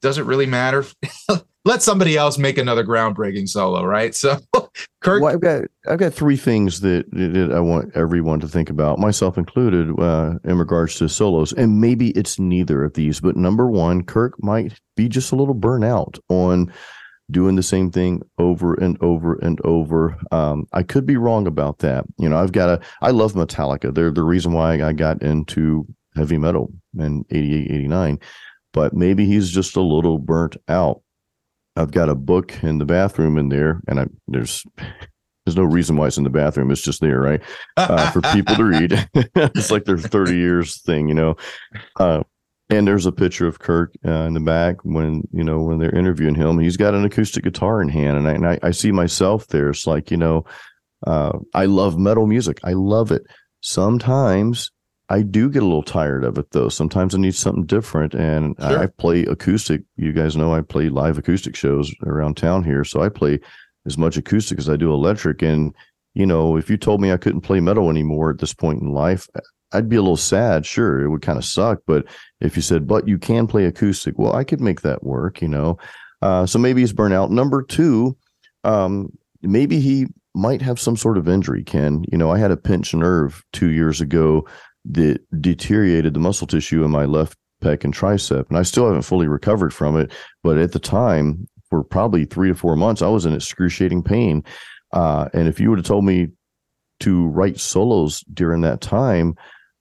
[0.00, 0.84] doesn't really matter.
[1.64, 4.16] Let somebody else make another groundbreaking solo, right?
[4.16, 4.40] So
[5.00, 8.68] Kirk, Well, I've got I've got three things that, that I want everyone to think
[8.68, 11.52] about, myself included, uh, in regards to solos.
[11.52, 15.54] And maybe it's neither of these, but number one, Kirk might be just a little
[15.54, 16.72] burnout on
[17.32, 20.16] doing the same thing over and over and over.
[20.30, 22.04] Um, I could be wrong about that.
[22.18, 23.94] You know, I've got a I love Metallica.
[23.94, 28.20] They're the reason why I got into heavy metal in 88, 89.
[28.72, 31.02] But maybe he's just a little burnt out.
[31.76, 34.64] I've got a book in the bathroom in there, and I there's
[35.44, 36.70] there's no reason why it's in the bathroom.
[36.70, 37.42] It's just there, right?
[37.76, 39.08] Uh, for people to read.
[39.14, 41.36] it's like their 30 years thing, you know.
[41.98, 42.22] Uh,
[42.72, 45.94] and there's a picture of Kirk uh, in the back when you know when they're
[45.94, 46.58] interviewing him.
[46.58, 49.70] He's got an acoustic guitar in hand, and I and I, I see myself there.
[49.70, 50.44] It's like you know,
[51.06, 52.58] uh, I love metal music.
[52.64, 53.22] I love it.
[53.60, 54.70] Sometimes
[55.08, 56.68] I do get a little tired of it though.
[56.68, 58.78] Sometimes I need something different, and I, Sure.
[58.78, 59.82] I play acoustic.
[59.96, 63.40] You guys know I play live acoustic shows around town here, so I play
[63.86, 65.42] as much acoustic as I do electric.
[65.42, 65.74] And
[66.14, 68.92] you know, if you told me I couldn't play metal anymore at this point in
[68.92, 69.28] life,
[69.72, 70.66] I'd be a little sad.
[70.66, 71.80] Sure, it would kind of suck.
[71.86, 72.04] But
[72.40, 75.48] if you said, but you can play acoustic, well, I could make that work, you
[75.48, 75.78] know.
[76.20, 77.30] Uh, so maybe he's burnout.
[77.30, 78.16] Number two,
[78.64, 79.10] um,
[79.42, 82.04] maybe he might have some sort of injury, Ken.
[82.10, 84.46] You know, I had a pinched nerve two years ago
[84.84, 88.48] that deteriorated the muscle tissue in my left pec and tricep.
[88.48, 90.10] And I still haven't fully recovered from it.
[90.42, 94.44] But at the time, for probably three to four months, I was in excruciating pain.
[94.92, 96.28] Uh, and if you would have told me
[97.00, 99.34] to write solos during that time,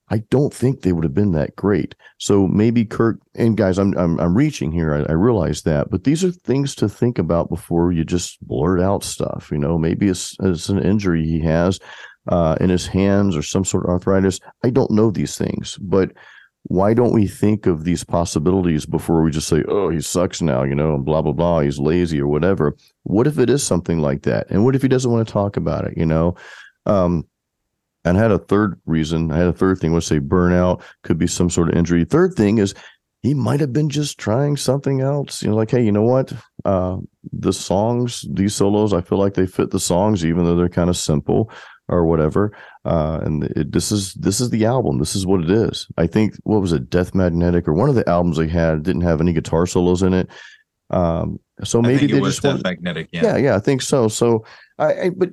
[0.09, 1.95] I don't think they would have been that great.
[2.17, 4.93] So maybe Kirk and guys, I'm I'm, I'm reaching here.
[4.93, 8.81] I, I realize that, but these are things to think about before you just blurt
[8.81, 9.49] out stuff.
[9.51, 11.79] You know, maybe it's, it's an injury he has
[12.27, 14.39] uh, in his hands or some sort of arthritis.
[14.65, 16.11] I don't know these things, but
[16.63, 20.63] why don't we think of these possibilities before we just say, "Oh, he sucks now,"
[20.63, 22.75] you know, and blah blah blah, he's lazy or whatever.
[23.03, 24.47] What if it is something like that?
[24.49, 25.97] And what if he doesn't want to talk about it?
[25.97, 26.35] You know,
[26.85, 27.27] um,
[28.05, 29.31] and I had a third reason.
[29.31, 29.93] I had a third thing.
[29.93, 32.05] Let's say burnout could be some sort of injury.
[32.05, 32.73] Third thing is
[33.21, 35.43] he might have been just trying something else.
[35.43, 36.31] You know, like, hey, you know what?
[36.65, 36.97] Uh,
[37.31, 40.89] the songs, these solos, I feel like they fit the songs, even though they're kind
[40.89, 41.51] of simple
[41.91, 42.55] or whatever.
[42.85, 44.97] Uh, and it, this is this is the album.
[44.97, 45.87] This is what it is.
[45.97, 49.01] I think what was it, Death Magnetic, or one of the albums they had didn't
[49.01, 50.29] have any guitar solos in it.
[50.89, 53.09] Um, so maybe they just Death want magnetic.
[53.11, 53.37] yeah.
[53.37, 54.07] yeah, I think so.
[54.07, 54.45] So
[54.79, 55.29] I, I but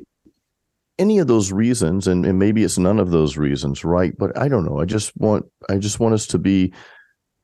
[0.98, 4.12] any of those reasons, and, and maybe it's none of those reasons, right?
[4.18, 4.80] But I don't know.
[4.80, 6.72] I just want I just want us to be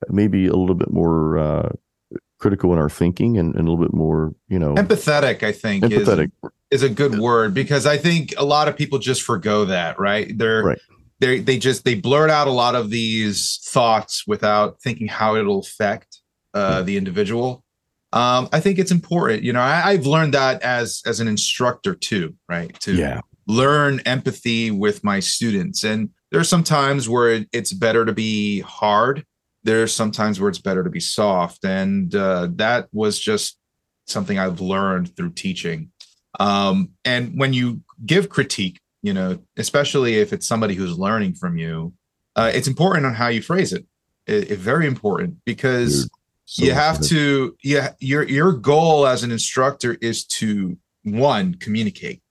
[0.08, 1.68] maybe a little bit more uh,
[2.38, 5.42] critical in our thinking and, and a little bit more, you know, empathetic.
[5.42, 6.30] I think empathetic.
[6.42, 9.98] is, is a good word because I think a lot of people just forgo that.
[9.98, 10.36] Right?
[10.36, 10.78] They're Right.
[11.20, 15.60] they they just they blurt out a lot of these thoughts without thinking how it'll
[15.60, 16.20] affect
[16.52, 17.64] uh, the individual.
[18.12, 19.42] Um, I think it's important.
[19.42, 22.34] You know, I, I've learned that as as an instructor too.
[22.48, 22.78] Right?
[22.80, 25.84] To yeah, learn empathy with my students.
[25.84, 29.24] And there's some times where it- it's better to be hard.
[29.62, 31.64] There's some times where it's better to be soft.
[31.64, 33.58] And uh, that was just
[34.06, 35.90] something I've learned through teaching.
[36.40, 41.56] Um, and when you give critique, you know, especially if it's somebody who's learning from
[41.58, 41.92] you,
[42.36, 43.86] uh, it's important on how you phrase it.
[44.26, 46.08] It, it- very important because
[46.46, 47.08] So you have good.
[47.10, 52.22] to yeah your your goal as an instructor is to one communicate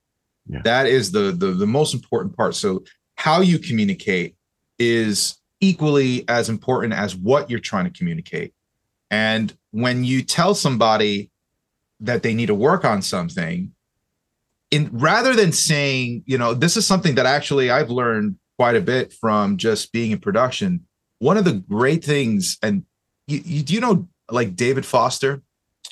[0.48, 0.62] Yeah.
[0.64, 2.82] that is the, the the most important part so
[3.16, 4.34] how you communicate
[4.78, 8.52] is equally as important as what you're trying to communicate
[9.10, 11.30] and when you tell somebody
[12.00, 13.72] that they need to work on something
[14.74, 18.80] in rather than saying you know this is something that actually i've learned quite a
[18.80, 20.80] bit from just being in production
[21.18, 22.84] one of the great things and
[23.26, 25.42] you, you do you know like David Foster,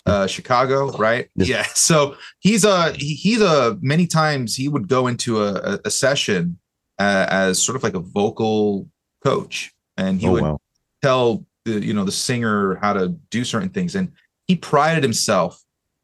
[0.06, 1.28] uh, Chicago, right?
[1.36, 1.46] Yeah.
[1.46, 1.66] Yeah.
[1.74, 6.58] So he's a he, he's a many times he would go into a, a, session
[6.98, 8.88] uh, as sort of like a vocal
[9.24, 10.58] coach, and he oh would wow,
[11.02, 14.12] tell the you know the singer how to do certain things, and
[14.46, 15.62] he prided himself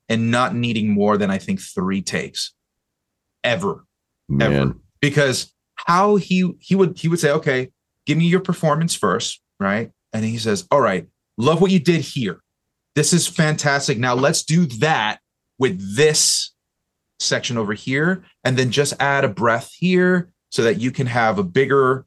[0.09, 2.53] in not needing more than I think three takes
[3.49, 3.85] ever
[4.29, 7.71] man, ever because how he he would he would say okay
[8.07, 9.91] give me your performance first right?
[10.13, 11.07] And he says all right
[11.37, 12.41] love what you did here.
[12.95, 13.99] This is fantastic.
[13.99, 15.21] Now let's do that
[15.59, 16.53] with this
[17.21, 21.39] section over here and then just add a breath here so that you can have
[21.39, 22.07] a bigger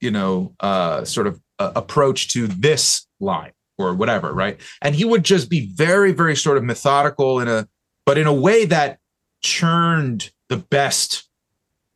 [0.00, 4.60] you know uh sort of uh, approach to this line or whatever right?
[4.82, 7.68] And he would just be very very sort of methodical in a
[8.04, 8.98] but in a way that
[9.42, 11.24] churned the best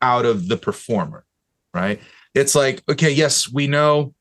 [0.01, 1.27] out of the performer,
[1.75, 2.01] right?
[2.35, 4.15] It's like, okay, yes, we know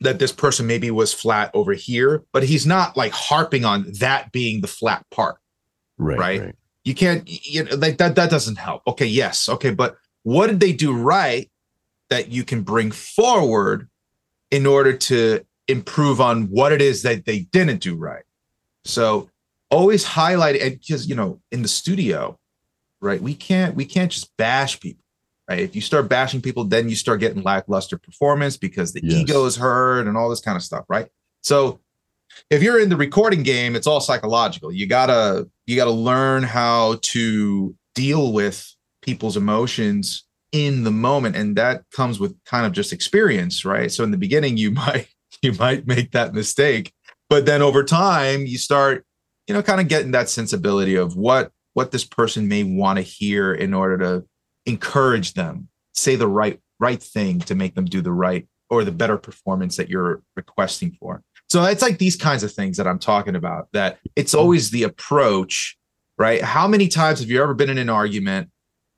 [0.00, 4.32] that this person maybe was flat over here, but he's not like harping on that
[4.32, 5.36] being the flat part.
[5.98, 6.40] right, right.
[6.40, 6.54] right.
[6.84, 8.82] You can't, you know, like that, that doesn't help.
[8.86, 11.50] Okay, yes, okay, but what did they do right
[12.08, 13.86] that you can bring forward
[14.50, 18.24] in order to improve on what it is that they didn't do right?
[18.86, 19.28] So
[19.70, 22.38] always highlight it because you know in the studio
[23.00, 23.20] right?
[23.20, 25.04] We can't we can't just bash people
[25.48, 25.60] right?
[25.60, 29.20] If you start bashing people then you start getting lackluster performance because the Yes.
[29.22, 31.08] ego is hurt and all this kind of stuff right?
[31.42, 31.80] So
[32.50, 34.72] if you're in the recording game it's all psychological.
[34.72, 41.56] You gotta you gotta learn how to deal with people's emotions in the moment and
[41.56, 43.90] that comes with kind of just experience right?
[43.92, 45.08] So in the beginning you might
[45.42, 46.92] you might make that mistake
[47.30, 49.04] but then over time you start
[49.46, 53.02] you know kind of getting that sensibility of what what this person may want to
[53.02, 54.26] hear in order to
[54.66, 58.90] encourage them say the right right thing to make them do the right or the
[58.90, 61.22] better performance that you're requesting for.
[61.48, 64.40] So it's like these kinds of things that i'm talking about that it's mm-hmm.
[64.40, 65.78] always the approach
[66.18, 66.42] right?
[66.42, 68.50] How many times have you ever been in an argument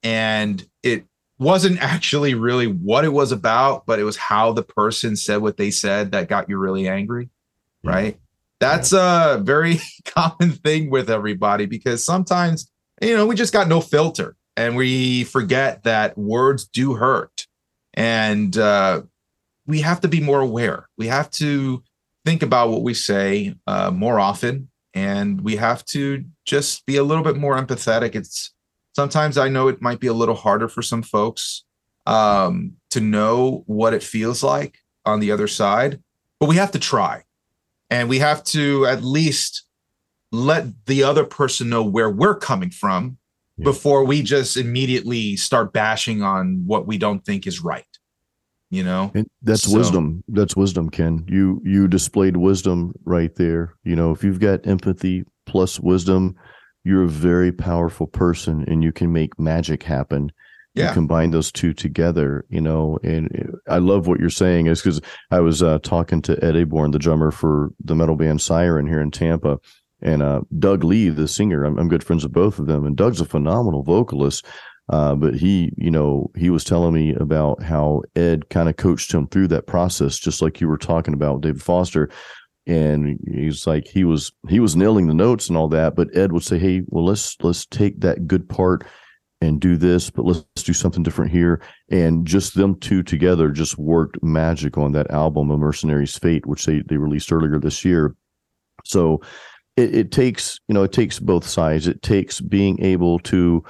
[0.02, 1.04] and it
[1.38, 5.58] wasn't actually really what it was about but it was how the person said what
[5.58, 7.28] they said that got you really angry
[7.82, 7.90] Yeah.
[7.90, 8.20] right?
[8.58, 12.69] That's a very common thing with everybody because sometimes
[13.00, 17.46] you know we just got no filter and we forget that words do hurt.
[17.94, 19.02] And uh,
[19.66, 20.88] we have to be more aware.
[20.96, 21.82] We have to
[22.24, 27.04] think about what we say uh, more often and we have to just be a
[27.04, 28.14] little bit more empathetic.
[28.14, 28.52] It's
[28.94, 31.64] sometimes i know it might be a little harder for some folks
[32.06, 36.00] um, to know what it feels like on the other side
[36.40, 37.22] but we have to try.
[37.90, 39.64] And we have to at least
[40.32, 43.16] let the other person know where we're coming from
[43.56, 43.64] Yeah.
[43.64, 47.84] before we just immediately start bashing on what we don't think is right
[48.70, 50.22] you know And that's So- wisdom.
[50.28, 51.24] That's wisdom, Ken.
[51.26, 53.74] You you displayed wisdom right there.
[53.82, 56.36] You know, if you've got empathy plus wisdom,
[56.84, 60.30] you're a very powerful person and you can make magic happen.
[60.74, 60.94] You Yeah.
[60.94, 63.28] combine those two together, you know, and
[63.68, 65.00] I love what you're saying is because
[65.32, 69.00] I was uh, talking to Ed Aborn, the drummer for the metal band Siren here
[69.00, 69.58] in Tampa,
[70.02, 71.64] and uh, Doug Lee, the singer.
[71.64, 74.46] I'm, I'm good friends with both of them, and Doug's a phenomenal vocalist.
[74.88, 79.12] Uh, but he, you know, he was telling me about how Ed kind of coached
[79.12, 82.10] him through that process, just like you were talking about David Foster.
[82.66, 86.32] And he's like, he was he was nailing the notes and all that, but Ed
[86.32, 88.84] would say, "Hey, well, let's let's take that good part
[89.40, 91.62] and do this, but let's do something different here.
[91.90, 96.66] And just them two together just worked magic on that album, A Mercenary's Fate, which
[96.66, 98.14] they, they released earlier this year.
[98.84, 99.22] So
[99.80, 101.86] it, it takes, you know, it takes both sides.
[101.86, 103.64] It takes being able to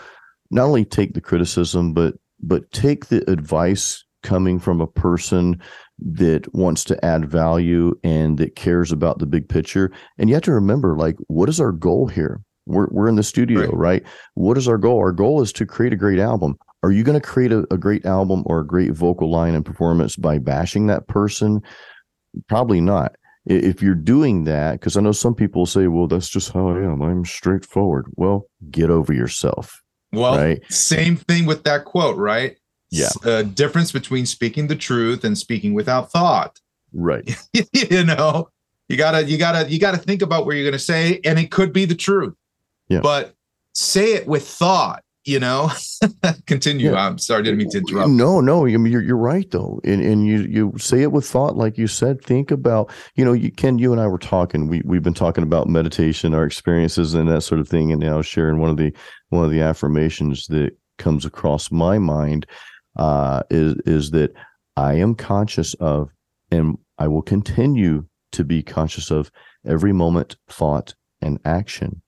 [0.51, 5.61] not only take the criticism, but but take the advice coming from a person
[5.99, 9.92] that wants to add value and that cares about the big picture.
[10.18, 12.40] And you have to remember, like, what is our goal here?
[12.66, 13.75] We're, we're in the studio, right.
[13.75, 14.03] right?
[14.35, 14.99] What is our goal?
[14.99, 16.59] Our goal is to create a great album.
[16.83, 19.64] Are you going to create a, a great album or a great vocal line and
[19.64, 21.61] performance by bashing that person?
[22.49, 23.16] Probably not.
[23.50, 26.78] If you're doing that, because I know some people say, well, that's just how I
[26.78, 27.02] am.
[27.02, 28.06] I'm straightforward.
[28.14, 29.82] Well, get over yourself.
[30.12, 30.62] Well, right?
[30.72, 32.56] same thing with that quote, right?
[32.90, 33.08] Yeah.
[33.24, 36.60] A uh, difference between speaking the truth and speaking without thought.
[36.92, 37.28] Right.
[37.72, 38.48] you know,
[38.88, 41.72] you gotta, you gotta, you gotta think about what you're gonna say, and it could
[41.72, 42.34] be the truth.
[42.88, 43.00] Yeah.
[43.00, 43.34] But
[43.74, 45.70] say it with thought, you know.
[46.46, 46.92] Continue.
[46.92, 47.06] Yeah.
[47.06, 48.11] I'm sorry, didn't mean to interrupt.
[48.11, 49.80] No, no, you're you're right though.
[49.85, 52.22] And and you you say it with thought, like you said.
[52.22, 54.68] Think about, you know, you Ken, you and I were talking.
[54.68, 57.92] We we've been talking about meditation, our experiences and that sort of thing.
[57.92, 58.92] And now sharing one of the
[59.28, 62.46] one of the affirmations that comes across my mind
[62.96, 64.33] uh, is is that
[64.76, 66.11] I am conscious of
[66.50, 69.30] and I will continue to be conscious of
[69.66, 72.02] every moment, thought, and action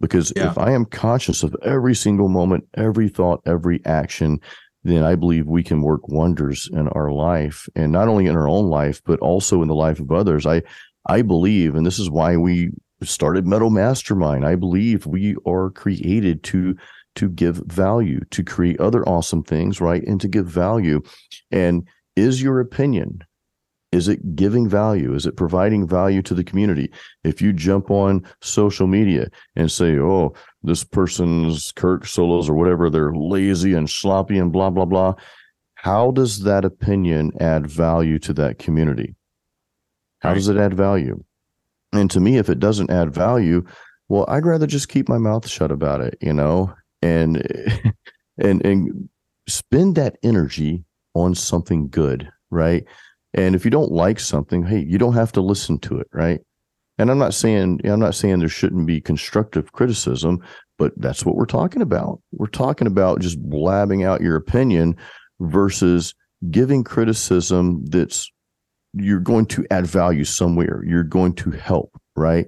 [0.00, 0.50] because yeah.
[0.50, 4.40] if I am conscious of every single moment, every thought, every action,
[4.84, 8.48] then I believe we can work wonders in our life and not only in our
[8.48, 10.46] own life, but also in the life of others.
[10.46, 10.62] I,
[11.08, 12.70] I believe, and this is why we
[13.02, 14.46] started Metal Mastermind.
[14.46, 16.76] I believe we are created to,
[17.16, 20.02] to give value, to create other awesome things, right?
[20.04, 21.02] And to give value.
[21.50, 23.22] And is your opinion
[23.92, 25.14] is it giving value?
[25.14, 26.90] Is it providing value to the community?
[27.24, 32.90] If you jump on social media and say, oh, this person's Kirk solos or whatever,
[32.90, 35.14] they're lazy and sloppy and blah, blah, blah.
[35.74, 39.14] How does that opinion add value to that community?
[40.20, 41.22] How does it add value?
[41.92, 43.64] And to me, if it doesn't add value,
[44.08, 47.36] well, I'd rather just keep my mouth shut about it, you know, and
[48.38, 49.08] and and
[49.48, 52.84] spend that energy on something good, right?
[53.36, 56.40] And if you don't like something, hey, you don't have to listen to it, right?
[56.98, 60.42] And I'm not saying I'm not saying there shouldn't be constructive criticism,
[60.78, 62.20] but that's what we're talking about.
[62.32, 64.96] We're talking about just blabbing out your opinion
[65.40, 66.14] versus
[66.50, 68.30] giving criticism that's
[68.94, 70.82] you're going to add value somewhere.
[70.86, 72.46] You're going to help, right?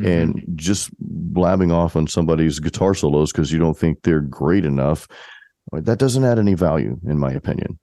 [0.00, 0.06] Mm-hmm.
[0.06, 5.06] And just blabbing off on somebody's guitar solos because you don't think they're great enough,
[5.70, 7.78] that doesn't add any value, in my opinion.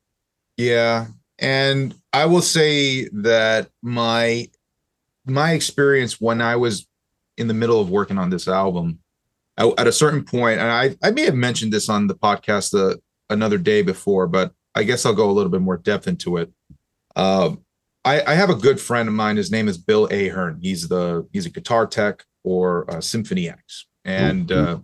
[0.58, 1.08] Yeah,
[1.40, 4.50] and I will say that my
[5.26, 6.88] my experience when I was
[7.38, 9.00] in the middle of working on this album,
[9.58, 12.72] I, at a certain point, and I I may have mentioned this on the podcast
[12.72, 12.96] the, uh,
[13.30, 16.52] another day before, but I guess I'll go a little bit more depth into it.
[17.16, 17.56] Uh,
[18.06, 19.38] I, I have a good friend of mine.
[19.38, 20.60] His name is Bill Ahern.
[20.62, 24.74] He's the he's a guitar tech for uh, Symphony X, and mm-hmm.
[24.74, 24.78] uh,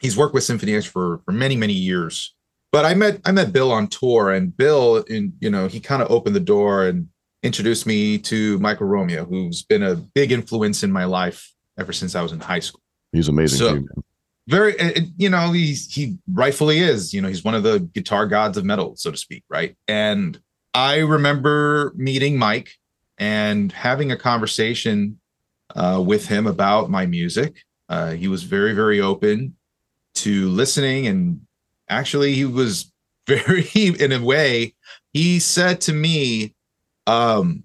[0.00, 2.34] he's worked with Symphony X for for many many years
[2.72, 6.02] but I met I met Bill on tour, and Bill, in you know, he kind
[6.02, 7.08] of opened the door and
[7.42, 12.14] introduced me to Michael Romeo, who's been a big influence in my life ever since
[12.14, 12.80] I was in high school.
[13.12, 13.88] He's amazing so, too,
[14.48, 14.74] Very,
[15.16, 17.12] you know, he's he rightfully is.
[17.12, 19.76] You know, he's one of the guitar gods of metal, so to speak, right?
[19.86, 20.40] And
[20.72, 22.70] I remember meeting Mike
[23.18, 25.20] and having a conversation
[25.76, 27.62] uh, with him about my music.
[27.88, 29.56] Uh, he was very, very open
[30.14, 31.42] to listening and
[31.92, 32.90] actually he was
[33.26, 34.74] very in a way
[35.12, 36.54] he said to me
[37.06, 37.62] um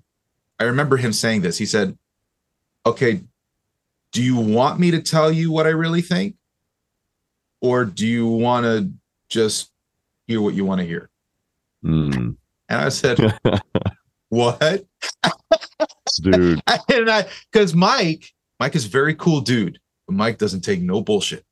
[0.60, 1.58] i remember him saying this.
[1.58, 1.98] He said
[2.86, 3.22] okay
[4.12, 6.36] do you want me to tell you what i really think?
[7.60, 8.92] Or do you want to
[9.30, 9.72] just
[10.28, 11.10] hear what you want to hear?
[11.84, 12.36] Mm.
[12.70, 13.18] and i said
[14.30, 14.86] what?
[16.22, 16.62] Dude.
[16.90, 21.46] And i because mike mike is very cool dude but mike doesn't take no bullshit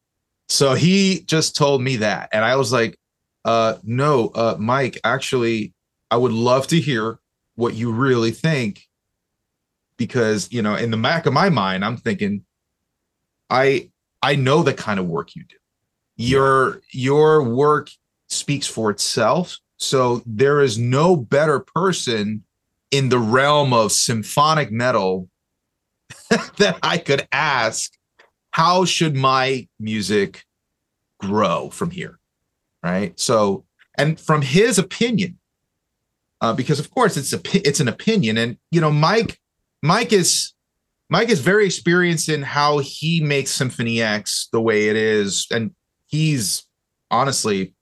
[0.48, 2.30] so he just told me that.
[2.32, 2.98] And I was like,
[3.44, 5.74] uh, no, uh, Mike, actually,
[6.12, 7.20] I would love to hear
[7.56, 8.88] what you really think.
[9.98, 12.44] Because, you know, in the back of my mind, I'm thinking,
[13.50, 13.90] I
[14.22, 15.56] I know the kind of work you do.
[16.18, 17.90] Your your work
[18.28, 19.58] speaks for itself.
[19.78, 22.44] So there is no better person
[22.92, 25.30] in the realm of symphonic metal
[26.58, 27.92] that I could ask
[28.56, 30.46] how should my music
[31.20, 32.20] grow from here?
[32.82, 33.20] Right.
[33.20, 33.66] So,
[33.98, 35.40] and from his opinion,
[36.40, 39.38] uh, because of course it's a it's an opinion, and you know, Mike,
[39.84, 40.54] Mike is
[41.10, 45.72] Mike is very experienced in how he makes Symphony X the way it is, and
[46.06, 46.64] he's
[47.12, 47.76] honestly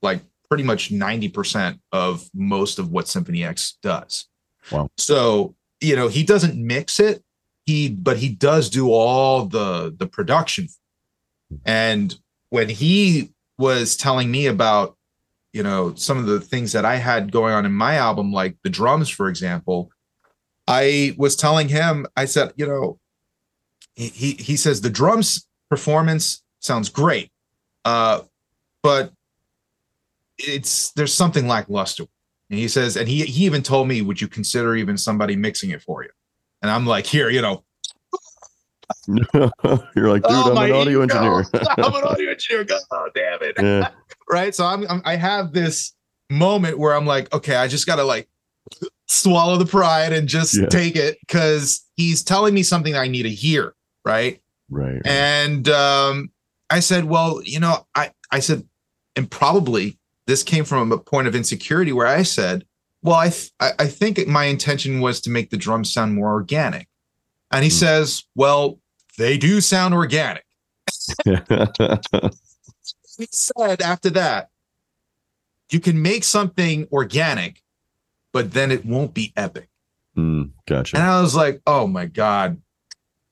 [0.00, 4.26] like pretty much 90% of most of what Symphony X does.
[4.70, 4.88] Wow.
[4.96, 7.23] So, you know, he doesn't mix it,
[7.66, 10.68] he but he does do all the the production.
[11.64, 12.14] And
[12.50, 14.96] when he was telling me about,
[15.52, 18.56] you know, some of the things that I had going on in my album like
[18.62, 19.90] the drums for example,
[20.66, 22.98] I was telling him I said, you know,
[23.94, 27.30] he he says the drums performance sounds great.
[27.84, 28.22] Uh
[28.82, 29.12] but
[30.38, 32.04] it's there's something lackluster.
[32.50, 35.70] And he says, and he he even told me, would you consider even somebody mixing
[35.70, 36.10] it for you?
[36.64, 37.62] And I'm like, here, you know,
[39.06, 41.02] You're like, dude, oh, I'm an audio ego.
[41.02, 41.44] engineer.
[41.76, 42.64] I'm an audio engineer.
[42.64, 42.80] God
[43.14, 43.54] damn it.
[43.60, 43.90] yeah.
[44.30, 44.54] Right.
[44.54, 45.92] So I'm, I'm I have this
[46.30, 48.30] moment where I'm like, okay, I just gotta like
[49.06, 50.66] swallow the pride and just Yeah.
[50.68, 53.74] take it because he's telling me something I need to hear.
[54.06, 54.40] Right.
[54.70, 55.02] Right.
[55.04, 56.30] And um,
[56.70, 58.66] I said, well, you know, I, I said,
[59.16, 62.64] and probably this came from a point of insecurity where I said,
[63.04, 66.88] well, I, th- I, think my intention was to make the drums sound more organic.
[67.52, 67.74] And he Hmm.
[67.76, 68.80] says, well,
[69.18, 70.44] they do sound organic.
[73.16, 74.48] He said after that,
[75.70, 77.62] you can make something organic,
[78.32, 79.68] but then it won't be epic.
[80.16, 80.96] Mm, gotcha.
[80.96, 82.60] And I was like, oh my God,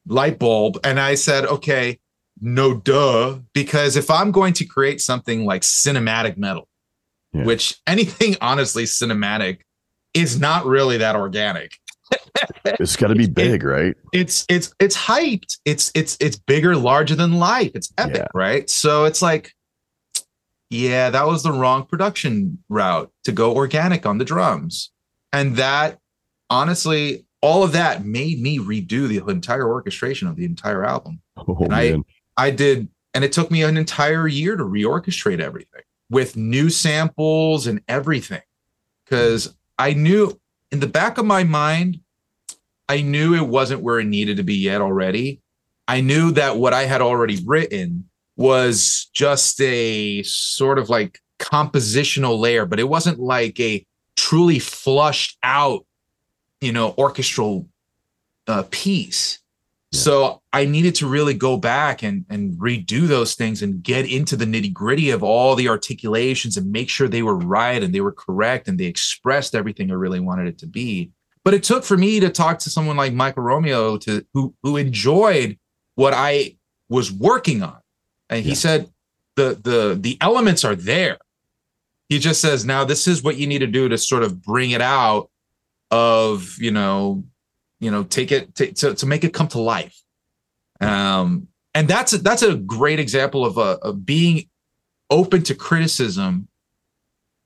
[0.07, 0.79] light bulb.
[0.85, 1.99] And I said, okay,
[2.41, 3.39] no duh.
[3.53, 6.69] Because if I'm going to create something like cinematic metal,
[7.33, 7.45] Yeah.
[7.45, 9.59] which anything honestly cinematic
[10.15, 11.73] is not really that organic.
[12.65, 13.97] It's got to be big, right?
[14.13, 15.57] It's it's it's hyped.
[15.65, 17.71] It's it's it's bigger, larger than life.
[17.75, 18.27] It's epic, Yeah.
[18.35, 18.69] right?
[18.69, 19.53] So it's like,
[20.71, 24.91] yeah, that was the wrong production route to go organic on the drums.
[25.33, 25.99] And that
[26.51, 31.21] honestly, all of that made me redo the entire orchestration of the entire album.
[31.37, 31.97] Oh And I-
[32.37, 35.83] I did, and it took me an entire year to reorchestrate everything
[36.13, 38.43] with new samples and everything.
[39.05, 40.39] Because I knew
[40.71, 42.01] in the back of my mind,
[42.89, 45.41] I knew it wasn't where it needed to be yet already.
[45.89, 52.39] I knew that what I had already written was just a sort of like compositional
[52.39, 53.85] layer, but it wasn't like a
[54.15, 55.87] truly flushed out,
[56.61, 57.69] you know, orchestral
[58.47, 59.39] uh, piece.
[59.93, 60.01] Yeah.
[60.01, 64.37] So I needed to really go back and and redo those things and get into
[64.37, 68.01] the nitty gritty of all the articulations and make sure they were right and they
[68.01, 71.11] were correct and they expressed everything I really wanted it to be.
[71.45, 74.77] But it took for me to talk to someone like Michael Romeo to who who
[74.79, 75.59] enjoyed
[75.95, 76.57] what I
[76.89, 77.79] was working on.
[78.31, 78.55] And he Yeah.
[78.57, 78.91] said
[79.37, 81.19] the the the elements are there.
[82.09, 84.71] He just says now this is what you need to do to sort of bring
[84.71, 85.31] it out
[85.91, 87.25] of, you know,
[87.83, 89.97] you know, take it to, to, to make it come to life.
[90.81, 94.49] Um and that's a, that's a great example of a of being
[95.11, 96.49] open to criticism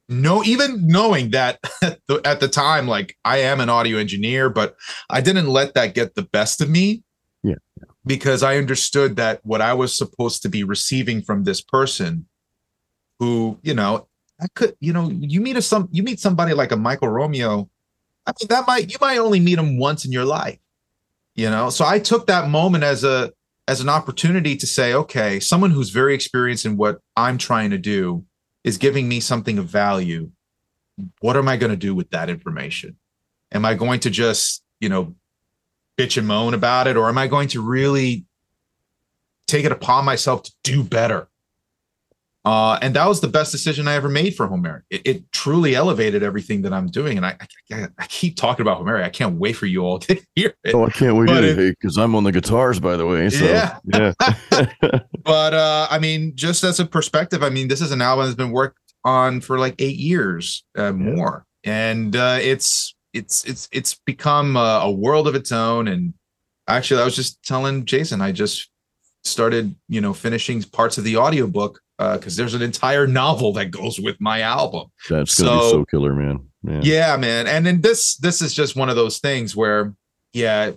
[0.08, 4.48] no even knowing that at the, at the time like i am an audio engineer
[4.48, 4.76] but
[5.10, 7.02] i didn't let that get the best of me
[7.42, 7.56] Yeah.
[8.04, 12.26] because i understood that what i was supposed to be receiving from this person
[13.18, 14.06] who you know
[14.40, 17.68] i could you know you meet a some you meet somebody like a michael romeo
[18.26, 20.58] i mean that might you might only meet him once in your life
[21.34, 21.68] you know?
[21.70, 23.32] So i took that moment as a
[23.68, 27.78] as an opportunity to say okay someone who's very experienced in what i'm trying to
[27.78, 28.24] do
[28.64, 30.30] is giving me something of value.
[31.20, 32.96] What am i going to do with that information?
[33.52, 35.14] Am i going to just you know
[35.96, 38.26] bitch and moan about it or am i going to really
[39.46, 41.28] take it upon myself to do better
[42.46, 44.84] uh, and that was the best decision I ever made for Homeric.
[44.88, 47.36] It, it truly elevated everything that I'm doing, and I,
[47.72, 49.04] I, I keep talking about Homeric.
[49.04, 50.74] I can't wait for you all to hear it.
[50.74, 53.28] Oh, I can't wait either because I'm on the guitars, by the way.
[53.30, 53.78] So, Yeah.
[53.92, 54.12] yeah.
[55.24, 58.36] but uh i mean just as a perspective i mean this is an album that's
[58.36, 63.94] been worked on for like eight years uh, more and uh it's it's it's it's
[64.06, 66.14] become a, a world of its own and
[66.68, 68.70] actually i was just telling jason i just
[69.24, 73.70] started you know finishing parts of the audiobook uh because there's an entire novel that
[73.70, 76.40] goes with my album That's gonna be So- so killer, man.
[76.62, 76.80] Yeah.
[76.82, 79.94] yeah man and then this this is just one of those things where
[80.32, 80.72] yeah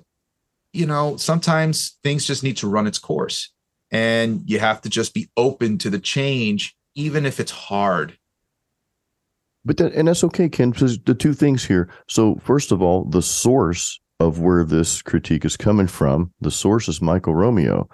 [0.71, 3.51] you know sometimes things just need to run its course
[3.91, 8.17] and you have to just be open to the change even if it's hard
[9.65, 10.71] But that, and that's okay, Ken.
[10.71, 11.89] Because the two things here.
[12.07, 16.87] So first of all, the source of where this critique is coming from, the source
[16.87, 17.87] is Michael Romeo,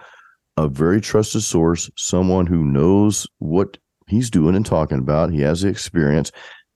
[0.58, 3.78] a very trusted source, someone who knows what
[4.08, 5.32] he's doing and talking about.
[5.32, 6.32] He has the experience.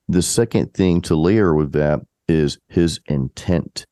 [0.08, 3.86] The second thing to layer with that is his intent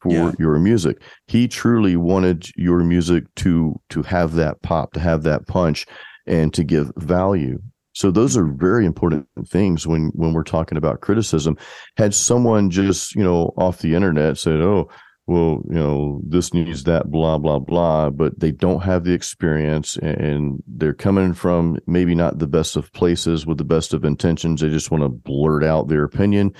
[0.00, 0.32] for Yeah.
[0.38, 1.02] your music.
[1.26, 5.86] He truly wanted your music to to have that pop, to have that punch,
[6.26, 7.58] and to give value.
[7.92, 11.56] So those are very important things when when we're talking about criticism.
[11.96, 14.88] Had someone just, you know, off the internet said, "Oh,
[15.26, 19.96] well, you know, this needs that, blah, blah, blah, but they don't have the experience
[19.96, 24.60] and they're coming from maybe not the best of places with the best of intentions.
[24.60, 26.52] They just want to blurt out their opinion.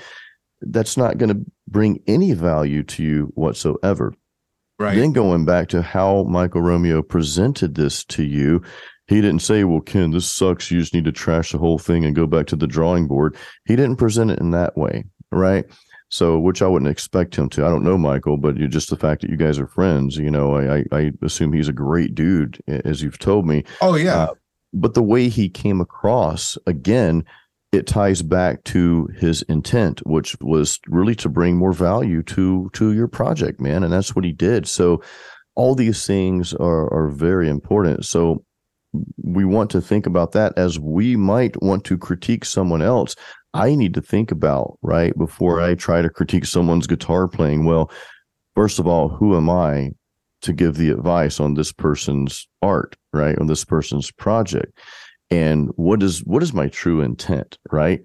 [0.61, 4.13] That's not going to bring any value to you whatsoever.
[4.79, 4.95] Right.
[4.95, 8.63] Then going back to how Michael Romeo presented this to you,
[9.07, 10.71] he didn't say, Well, Ken, this sucks.
[10.71, 13.37] You just need to trash the whole thing and go back to the drawing board.
[13.65, 15.05] He didn't present it in that way.
[15.31, 15.65] Right.
[16.15, 17.65] So, which I wouldn't expect him to.
[17.65, 20.31] I don't know Michael, but you just the fact that you guys are friends, you
[20.31, 23.65] know, I, I, I assume he's a great dude, as you've told me.
[23.81, 24.15] Oh yeah.
[24.15, 24.33] Uh,
[24.71, 27.25] but the way he came across, again,
[27.73, 32.93] it ties back to his intent, which was really to bring more value to to
[32.93, 34.69] your project, man, and that's what he did.
[34.69, 35.01] So,
[35.55, 38.05] all these things are are very important.
[38.05, 38.45] So,
[39.21, 43.17] we want to think about that as we might want to critique someone else.
[43.55, 47.63] I need to think about, right, before I try to critique someone's guitar playing.
[47.63, 47.89] Well,
[48.53, 49.91] first of all, who am I
[50.41, 54.77] to give the advice on this person's art, right, on this person's project?
[55.31, 58.01] And what is what is my true intent, right?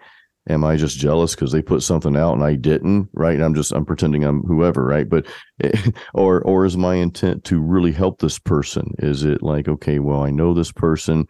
[0.48, 3.34] Am I just jealous because they put something out and I didn't, right?
[3.34, 5.08] And I'm just I'm pretending I'm whoever, right?
[5.08, 5.26] But
[6.14, 8.94] or or is my intent to really help this person?
[9.00, 11.26] Is it like, okay, well, I know this person.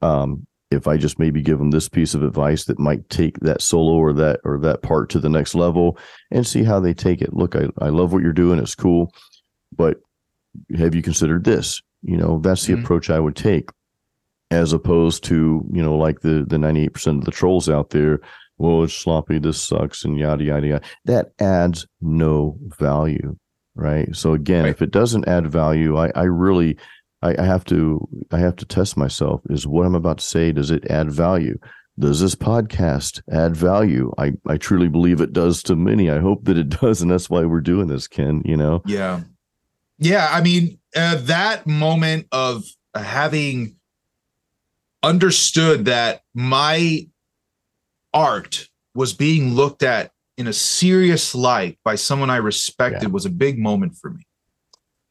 [0.00, 3.62] Um, if I just maybe give them this piece of advice that might take that
[3.62, 5.98] solo or that or that part to the next level
[6.30, 7.32] and see how they take it.
[7.32, 8.58] Look, I, I love what you're doing.
[8.58, 9.12] It's cool.
[9.74, 9.98] But
[10.76, 11.80] have you considered this?
[12.02, 12.84] You know, that's the mm-hmm.
[12.84, 13.70] approach I would take
[14.50, 18.20] as opposed to, you know, like the the 98% of the trolls out there.
[18.58, 20.84] Well, it's sloppy, this sucks, and yada yada yada.
[21.06, 23.36] That adds no value.
[23.74, 24.14] Right.
[24.14, 24.70] So again, right.
[24.70, 26.76] if it doesn't add value, I, I really
[27.24, 29.40] I, I have to I have to test myself.
[29.48, 31.58] Is what I'm about to say does it add value?
[31.98, 34.12] Does this podcast add value?
[34.18, 36.10] I, I truly believe it does to many.
[36.10, 38.42] I hope that it does, and that's why we're doing this, Ken.
[38.44, 38.82] You know?
[38.84, 39.20] Yeah,
[39.98, 40.28] yeah.
[40.30, 42.64] I mean, uh, that moment of
[42.94, 43.76] having
[45.02, 47.08] understood that my
[48.12, 53.08] art was being looked at in a serious light by someone I respected yeah.
[53.08, 54.26] was a big moment for me.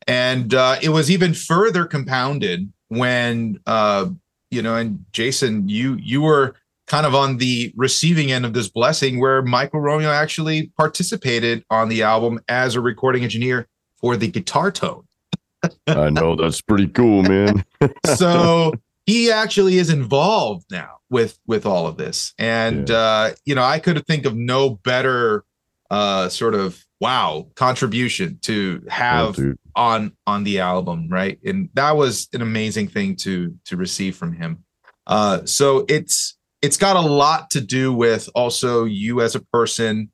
[0.08, 4.10] And uh, it was even further compounded when uh,
[4.54, 6.56] you know, and Jason, you you were
[6.88, 11.90] kind of on the receiving end of this blessing where Michael Romeo actually participated on
[11.90, 13.68] the album as a recording engineer
[14.00, 15.06] for the guitar tone.
[15.88, 17.66] I know that's pretty cool, man.
[18.16, 18.74] so
[19.06, 22.96] he actually is involved now with with all of this, and yeah.
[22.96, 25.46] uh, you know, I could think of no better
[25.90, 31.40] uh, sort of wow contribution to have oh, on on the album right?
[31.44, 34.64] And that was an amazing thing to to receive from him.
[35.08, 40.12] Uh so it's it's got a lot to do with also you as a person.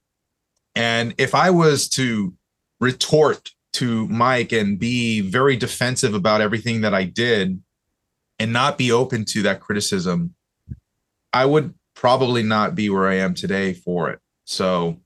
[0.76, 2.34] And if i was to
[2.80, 7.62] retort to mike and be very defensive about everything that i did
[8.40, 10.34] and not be open to that criticism
[11.34, 14.20] i would probably not be where i am today for it.
[14.46, 15.02] So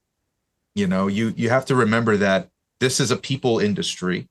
[0.76, 2.50] you know you you have to remember that
[2.80, 4.30] this is a people industry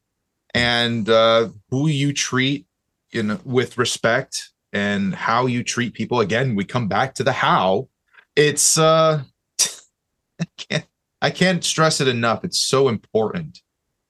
[0.54, 2.66] and uh, who you treat
[3.12, 6.20] in with respect and how you treat people.
[6.20, 7.88] Again we come back to the how.
[8.36, 9.22] It's uh
[10.40, 10.86] I can't,
[11.20, 12.44] I can't stress it enough.
[12.44, 13.60] It's so important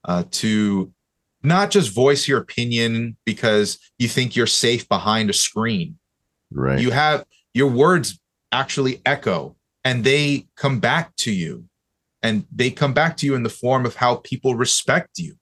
[0.04, 0.92] uh, to
[1.42, 5.98] not just voice your opinion because you think you're safe behind a screen.
[6.52, 6.80] Right.
[6.80, 7.24] You have
[7.54, 8.20] your words
[8.52, 11.64] actually echo and they come back to you.
[12.24, 15.34] And they come back to you in the form of how people respect you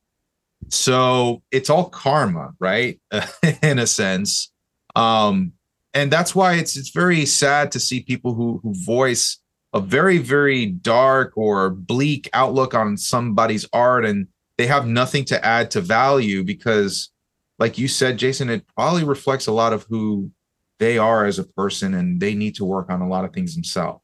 [0.70, 3.00] so it's all karma right?
[3.62, 4.52] In a sense.
[4.96, 5.52] Um
[5.94, 9.38] and that's why it's it's very sad to see people who who voice
[9.72, 14.26] a very very dark or bleak outlook on somebody's art and
[14.58, 17.10] they have nothing to add to value because
[17.58, 20.30] like you said jason it probably reflects a lot of who
[20.78, 23.54] they are as a person and they need to work on a lot of things
[23.54, 23.99] themselves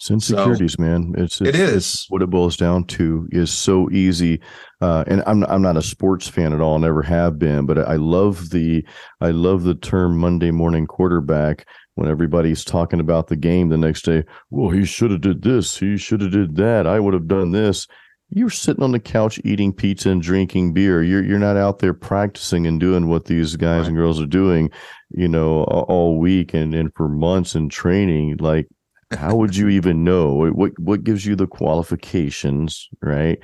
[0.00, 1.14] it's insecurities, so, man.
[1.18, 4.40] It's, it's it is it's what it boils down to is so easy.
[4.80, 7.96] Uh, and I'm I'm not a sports fan at all, never have been, but I
[7.96, 8.82] love the
[9.20, 14.06] I love the term Monday morning quarterback when everybody's talking about the game the next
[14.06, 14.24] day.
[14.48, 15.76] Well, he should have did this.
[15.76, 16.86] He should have did that.
[16.86, 17.86] I would have done this.
[18.30, 21.02] You're sitting on the couch eating pizza and drinking beer.
[21.02, 23.88] You're you're not out there practicing and doing what these guys right.
[23.88, 24.70] and girls are doing,
[25.10, 28.38] you know, all week and and for months and training.
[28.38, 28.66] Like
[29.12, 33.38] how would you even know what what gives you the qualifications right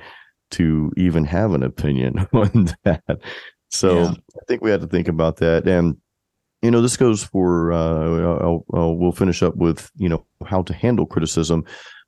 [0.49, 3.19] to even have an opinion on that
[3.69, 4.09] so yeah.
[4.09, 5.97] i think we had to think about that and
[6.61, 10.63] you know, this goes for, uh, I'll, I'll, we'll finish up with, you know, how
[10.63, 11.63] to handle criticism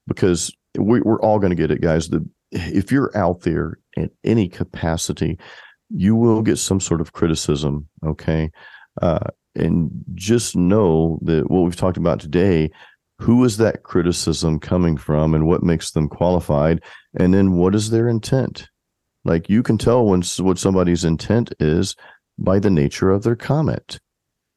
[0.07, 2.09] because we, we're all going to get it, guys.
[2.09, 5.37] The, if you're out there in any capacity,
[5.89, 7.87] you will get some sort of criticism.
[8.05, 8.49] Okay.
[9.01, 12.71] Uh, and just know that what we've talked about today,
[13.19, 16.81] who is that criticism coming from and what makes them qualified?
[17.19, 18.69] And then what is their intent?
[19.25, 21.95] Like you can tell when what somebody's intent is
[22.37, 23.99] by the nature of their comment.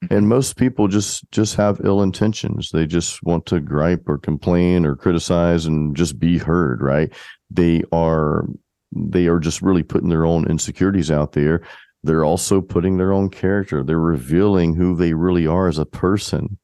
[0.05, 0.15] Mm-hmm.
[0.15, 2.71] And most people just just have ill intentions.
[2.71, 7.13] They just want to gripe or complain or criticize and just be heard, right?
[7.51, 8.47] They are
[8.95, 11.63] they are just really putting their own insecurities out there.
[12.05, 13.83] They're also putting their own character.
[13.83, 16.59] They're revealing who they really are as a person,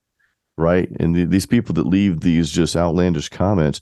[0.58, 0.88] right?
[1.00, 3.80] And th- these people that leave these just outlandish comments,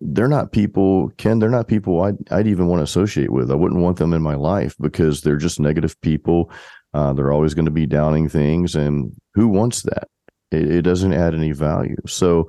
[0.00, 3.50] they're not people, Ken, they're not people I'd, I'd even want to associate with.
[3.50, 6.50] I wouldn't want them in my life because they're just negative people.
[6.92, 8.74] Uh, they're always going to be downing things.
[8.74, 10.08] And who wants that?
[10.50, 11.96] It, it doesn't add any value.
[12.06, 12.48] So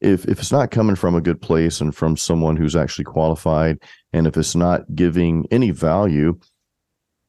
[0.00, 3.78] if, if it's not coming from a good place and from someone who's actually qualified,
[4.12, 6.38] and if it's not giving any value,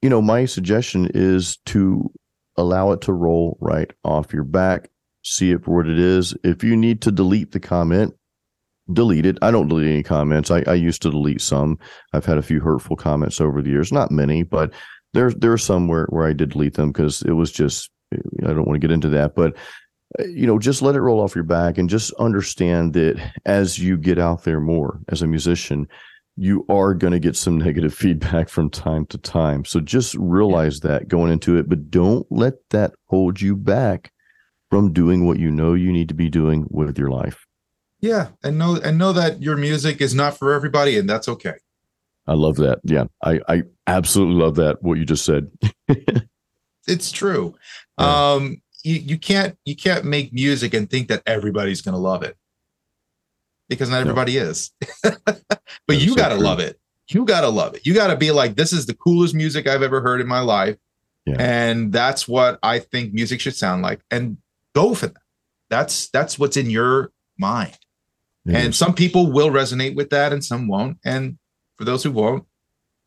[0.02, 2.12] you know, my suggestion is to
[2.58, 4.90] allow it to roll right off your back,
[5.24, 6.36] see it for what it is.
[6.44, 8.14] If you need to delete the comment,
[8.92, 9.38] delete it.
[9.42, 10.52] I don't delete any comments.
[10.52, 11.80] I, I used to delete some.
[12.14, 14.74] I've had a few hurtful comments over the years, not many, but
[15.14, 18.48] there's there are some where, where I did delete them because it was just I
[18.48, 19.56] don't want to get into that, but
[20.20, 23.80] uh, you know, just let it roll off your back and just understand that as
[23.80, 25.88] you get out there more as a musician,
[26.36, 29.66] you are going to get some negative feedback from time to time.
[29.66, 34.12] So just realize that going into it, but don't let that hold you back
[34.74, 37.46] from doing what you know you need to be doing with your life.
[38.02, 41.54] Yeah, and know and know that your music is not for everybody, and that's okay.
[42.26, 42.80] I love that.
[42.84, 44.82] Yeah, I I absolutely love that.
[44.82, 45.52] What you just said.
[46.88, 47.54] it's true.
[48.00, 48.32] Yeah.
[48.34, 52.24] Um, you you can't you can't make music and think that everybody's going to love
[52.24, 52.36] it
[53.70, 54.46] because not everybody no.
[54.46, 54.72] is.
[55.04, 56.80] but you got to love it.
[57.10, 57.86] You got to love it.
[57.86, 60.40] You got to be like, this is the coolest music I've ever heard in my
[60.40, 60.78] life.
[61.28, 61.36] Yeah.
[61.38, 64.02] And that's what I think music should sound like.
[64.10, 64.38] And
[64.76, 65.22] go for that.
[65.70, 67.78] That's that's what's in your mind.
[68.46, 70.98] And some people will resonate with that and some won't.
[71.06, 71.38] And
[71.78, 72.46] for those who won't,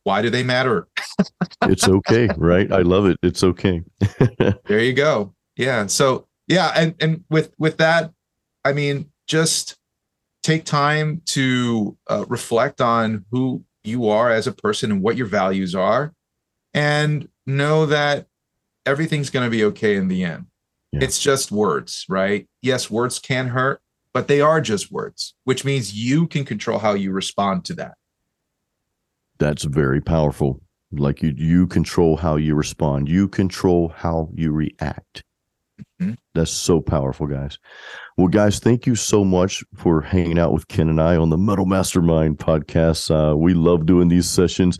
[0.05, 0.89] why do they matter?
[1.63, 2.73] it's okay, right?
[2.73, 3.19] I love it.
[3.23, 3.83] It's okay.
[4.67, 5.35] there you go.
[5.57, 5.87] Yeah.
[5.87, 8.13] So yeah, and and with with that,
[8.65, 9.77] I mean, just
[10.43, 15.27] take time to uh, reflect on who you are as a person and what your
[15.27, 16.15] values are
[16.73, 18.27] and know that
[18.85, 20.47] everything's going to be okay in the end
[20.93, 21.01] yeah.
[21.03, 23.81] it's just words right yes words can hurt
[24.13, 27.95] but they are just words which means you can control how you respond to that
[29.39, 30.61] that's very powerful
[30.93, 35.23] like you you control how you respond you control how you react
[36.01, 36.15] mm-hmm.
[36.35, 37.59] that's so powerful guys
[38.17, 41.37] well, guys, thank you so much for hanging out with Ken and I on the
[41.37, 43.11] Metal Mastermind podcast.
[43.11, 44.79] Uh, we love doing these sessions.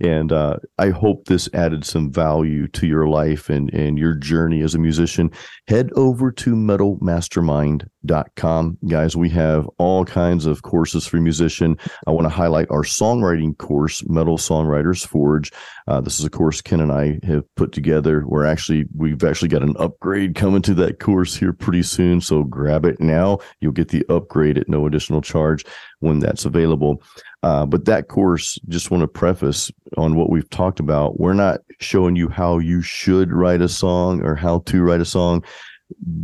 [0.00, 4.60] And uh, I hope this added some value to your life and, and your journey
[4.62, 5.30] as a musician.
[5.68, 8.78] Head over to metalmastermind.com.
[8.88, 11.78] Guys, we have all kinds of courses for musician.
[12.08, 15.52] I want to highlight our songwriting course, Metal Songwriters Forge.
[15.86, 18.24] Uh, this is a course Ken and I have put together.
[18.26, 22.20] We're actually, we've actually got an upgrade coming to that course here pretty soon.
[22.20, 23.38] So grab it now.
[23.60, 25.64] You'll get the upgrade at no additional charge
[26.04, 27.02] when that's available.
[27.42, 31.18] Uh, but that course, just want to preface on what we've talked about.
[31.18, 35.06] We're not showing you how you should write a song or how to write a
[35.06, 35.44] song.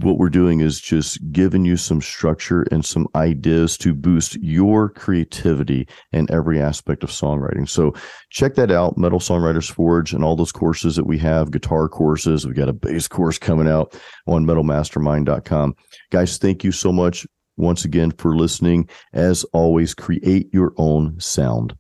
[0.03, 4.89] What we're doing is just giving you some structure and some ideas to boost your
[4.89, 7.69] creativity in every aspect of songwriting.
[7.69, 7.95] So
[8.31, 12.47] check that out, Metal Songwriters Forge, and all those courses that we have, guitar courses.
[12.47, 15.77] We've got a bass course coming out on metalmastermind.com.
[16.11, 17.27] Guys, thank you so much
[17.57, 18.89] once again for listening.
[19.13, 21.77] As always, create your own sound.